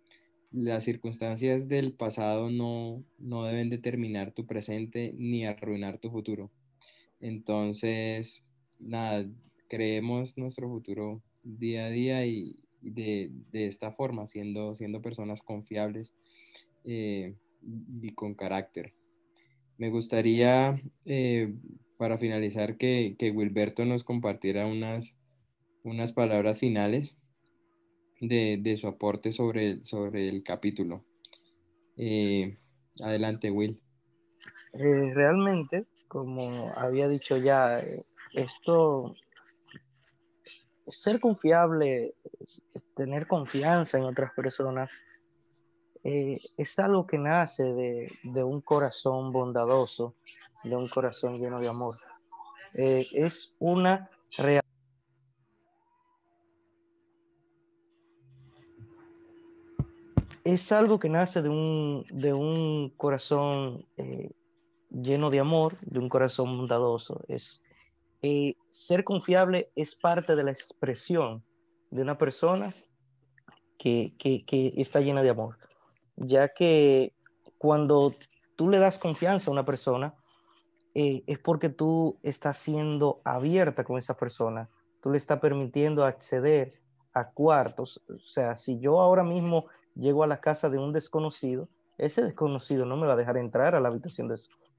[0.52, 6.52] las circunstancias del pasado no, no deben determinar tu presente ni arruinar tu futuro.
[7.20, 8.44] Entonces,
[8.80, 9.28] nada,
[9.68, 16.14] creemos nuestro futuro día a día y de, de esta forma, siendo, siendo personas confiables
[16.84, 17.36] eh,
[18.02, 18.94] y con carácter.
[19.78, 21.54] Me gustaría, eh,
[21.98, 25.16] para finalizar, que, que, Wilberto nos compartiera unas,
[25.84, 27.16] unas palabras finales
[28.20, 31.06] de, de su aporte sobre, sobre el capítulo.
[31.98, 32.58] Eh,
[33.02, 33.80] adelante, Will.
[34.74, 37.80] Eh, realmente, como había dicho ya,
[38.34, 39.16] esto,
[40.88, 42.16] ser confiable,
[42.96, 45.04] tener confianza en otras personas,
[46.04, 50.16] eh, es algo que nace de, de, un corazón bondadoso,
[50.64, 51.95] de un corazón lleno de amor.
[52.74, 54.64] Eh, es una realidad.
[60.43, 64.32] Es algo que nace de un, de un corazón eh,
[64.89, 67.22] lleno de amor, de un corazón bondadoso.
[67.30, 67.64] Es,
[68.70, 71.43] ser confiable es parte de la expresión
[71.91, 72.74] de una persona
[73.78, 75.58] que, que, que está llena de amor
[76.26, 77.14] ya que
[77.58, 78.14] cuando
[78.56, 80.16] tú le das confianza a una persona,
[80.96, 84.70] eh, es porque tú estás siendo abierta con esa persona,
[85.02, 86.74] tú le estás permitiendo acceder
[87.14, 88.02] a cuartos.
[88.10, 92.86] O sea, si yo ahora mismo llego a la casa de un desconocido, ese desconocido
[92.86, 94.36] no me va a dejar entrar a la habitación, de,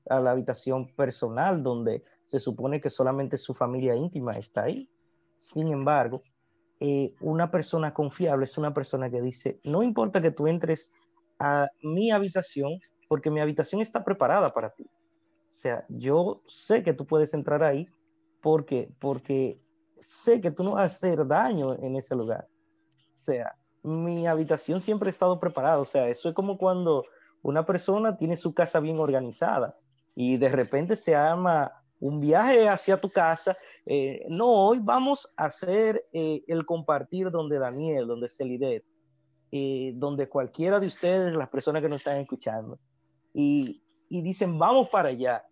[0.09, 4.89] a la habitación personal donde se supone que solamente su familia íntima está ahí.
[5.37, 6.23] Sin embargo,
[6.81, 10.93] eh, una persona confiable es una persona que dice, no importa que tú entres
[11.39, 12.79] a mi habitación
[13.09, 14.85] porque mi habitación está preparada para ti.
[14.85, 17.87] O sea, yo sé que tú puedes entrar ahí
[18.41, 19.61] porque, porque
[19.99, 22.49] sé que tú no vas a hacer daño en ese lugar.
[23.15, 25.79] O sea, mi habitación siempre ha estado preparada.
[25.79, 27.05] O sea, eso es como cuando
[27.43, 29.77] una persona tiene su casa bien organizada
[30.15, 33.57] y de repente se arma un viaje hacia tu casa.
[33.87, 38.85] Eh, no, hoy vamos a hacer eh, el compartir donde Daniel, donde Celidet
[39.57, 42.77] eh, donde cualquiera de ustedes, las personas que nos están escuchando,
[43.33, 43.81] y,
[44.11, 45.45] dicen, vamos para allá,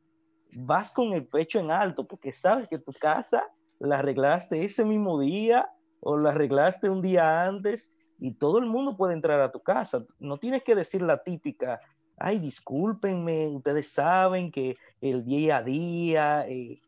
[0.55, 3.44] vas con el pecho en alto porque sabes que tu casa
[3.78, 8.96] la arreglaste ese mismo día o la arreglaste un día antes y todo el mundo
[8.96, 10.05] puede entrar a tu casa.
[10.18, 11.80] No tienes que decir la típica,
[12.16, 16.80] ay, discúlpenme, ustedes saben que el día a día, eh,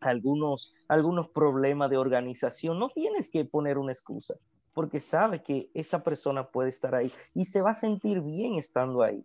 [0.00, 4.36] algunos, algunos problemas de organización, no tienes que poner una excusa
[4.76, 9.02] porque sabe que esa persona puede estar ahí y se va a sentir bien estando
[9.02, 9.24] ahí.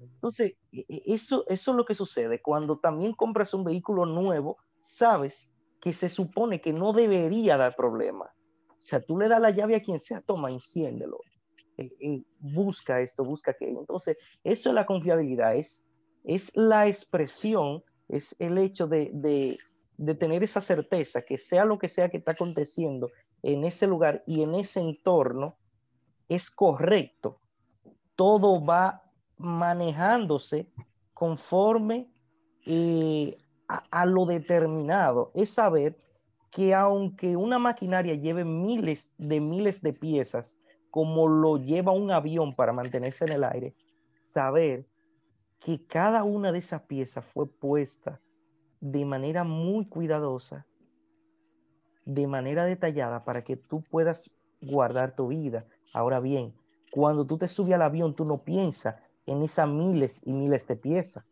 [0.00, 2.42] Entonces, e, e, eso, eso es lo que sucede.
[2.42, 5.48] Cuando también compras un vehículo nuevo, sabes
[5.80, 8.34] que se supone que no debería dar problema.
[8.66, 11.20] O sea, tú le das la llave a quien sea, toma, enciéndelo.
[11.76, 13.78] Eh, busca esto, busca aquello.
[13.78, 15.84] Entonces, eso es la confiabilidad, es,
[16.24, 19.56] es la expresión, es el hecho de, de,
[19.98, 23.08] de tener esa certeza que sea lo que sea que está aconteciendo
[23.42, 25.56] en ese lugar y en ese entorno
[26.28, 27.40] es correcto.
[28.16, 29.02] Todo va
[29.36, 30.70] manejándose
[31.14, 32.08] conforme
[32.66, 33.38] eh,
[33.68, 35.32] a, a, lo determinado.
[35.34, 35.98] Es saber
[36.50, 40.58] que aunque una maquinaria lleve miles de miles de piezas,
[40.90, 43.74] como lo lleva un avión para mantenerse en el aire,
[44.18, 44.86] saber
[45.60, 48.20] que cada una de esas piezas fue puesta
[48.80, 50.66] de manera muy cuidadosa
[52.04, 54.30] de manera detallada para que tú puedas
[54.60, 55.66] guardar tu vida.
[55.92, 56.54] Ahora bien,
[56.90, 58.96] cuando tú te subes al avión, tú no piensas
[59.26, 61.24] en esas miles y miles de piezas.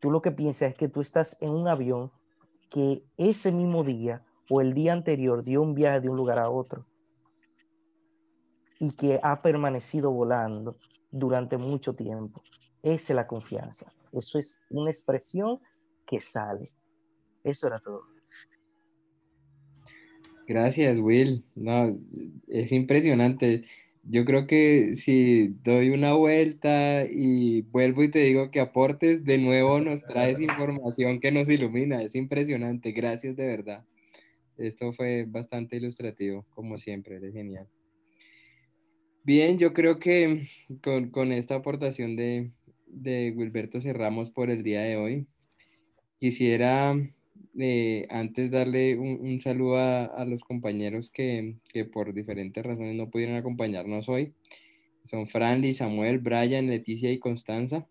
[0.00, 2.10] Tú lo que piensas es que tú estás en un avión
[2.70, 6.50] que ese mismo día o el día anterior dio un viaje de un lugar a
[6.50, 6.84] otro
[8.80, 10.76] y que ha permanecido volando
[11.12, 12.42] durante mucho tiempo.
[12.82, 13.86] Esa es la confianza.
[14.10, 15.60] Eso es una expresión
[16.04, 16.72] que sale.
[17.44, 18.11] Eso era todo.
[20.46, 21.44] Gracias, Will.
[21.54, 21.98] No,
[22.48, 23.64] es impresionante.
[24.04, 29.38] Yo creo que si doy una vuelta y vuelvo y te digo que aportes, de
[29.38, 32.02] nuevo nos traes información que nos ilumina.
[32.02, 32.92] Es impresionante.
[32.92, 33.84] Gracias de verdad.
[34.58, 37.16] Esto fue bastante ilustrativo, como siempre.
[37.16, 37.68] Eres genial.
[39.24, 40.48] Bien, yo creo que
[40.82, 42.50] con, esta aportación de,
[42.86, 45.26] de Wilberto cerramos por el día de hoy.
[46.18, 46.96] Quisiera
[47.58, 51.56] eh, antes darle un, saludo a, los compañeros que,
[51.92, 54.32] por diferentes razones no pudieron acompañarnos hoy.
[55.06, 57.86] Son Franly, Samuel, Brian, Leticia y Constanza.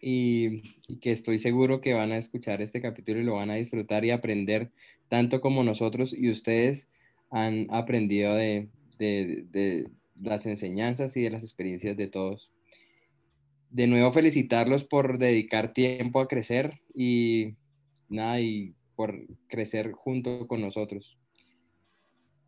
[0.00, 0.62] Y,
[1.00, 4.10] que estoy seguro que van a escuchar este capítulo y lo van a disfrutar y
[4.10, 4.70] aprender
[5.08, 6.88] tanto como nosotros y ustedes
[7.30, 8.68] han aprendido de,
[8.98, 9.88] de
[10.20, 12.50] las enseñanzas y de las experiencias de todos.
[13.70, 17.54] De nuevo felicitarlos por dedicar tiempo a crecer y
[18.08, 21.18] nada, y por crecer junto con nosotros.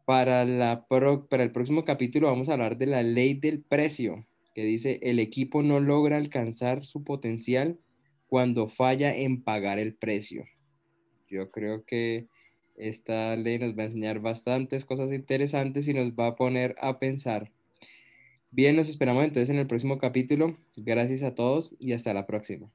[0.04, 4.64] Para, la para el próximo capítulo vamos a hablar de la ley del precio, que
[4.64, 7.78] dice, el equipo no logra alcanzar su potencial
[8.26, 10.44] cuando falla en pagar el precio.
[11.28, 12.26] Yo creo que
[12.76, 16.98] esta ley nos va a enseñar bastantes cosas interesantes y nos va a poner a
[16.98, 17.52] pensar.
[18.50, 20.56] Bien, nos esperamos entonces en el próximo capítulo.
[20.76, 22.72] Gracias a todos y hasta la próxima.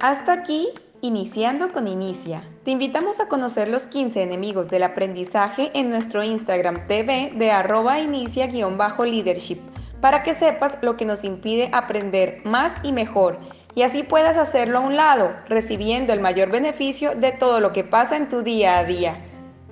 [0.00, 0.68] Hasta aquí,
[1.00, 2.44] iniciando con Inicia.
[2.64, 7.98] Te invitamos a conocer los 15 enemigos del aprendizaje en nuestro Instagram TV de arroba
[7.98, 9.58] inicia-leadership
[10.00, 13.40] para que sepas lo que nos impide aprender más y mejor
[13.74, 17.84] y así puedas hacerlo a un lado, recibiendo el mayor beneficio de todo lo que
[17.84, 19.16] pasa en tu día a día.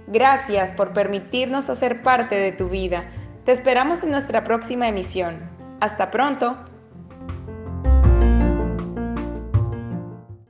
[0.07, 3.11] Gracias por permitirnos hacer parte de tu vida.
[3.45, 5.41] Te esperamos en nuestra próxima emisión.
[5.81, 6.57] Hasta pronto.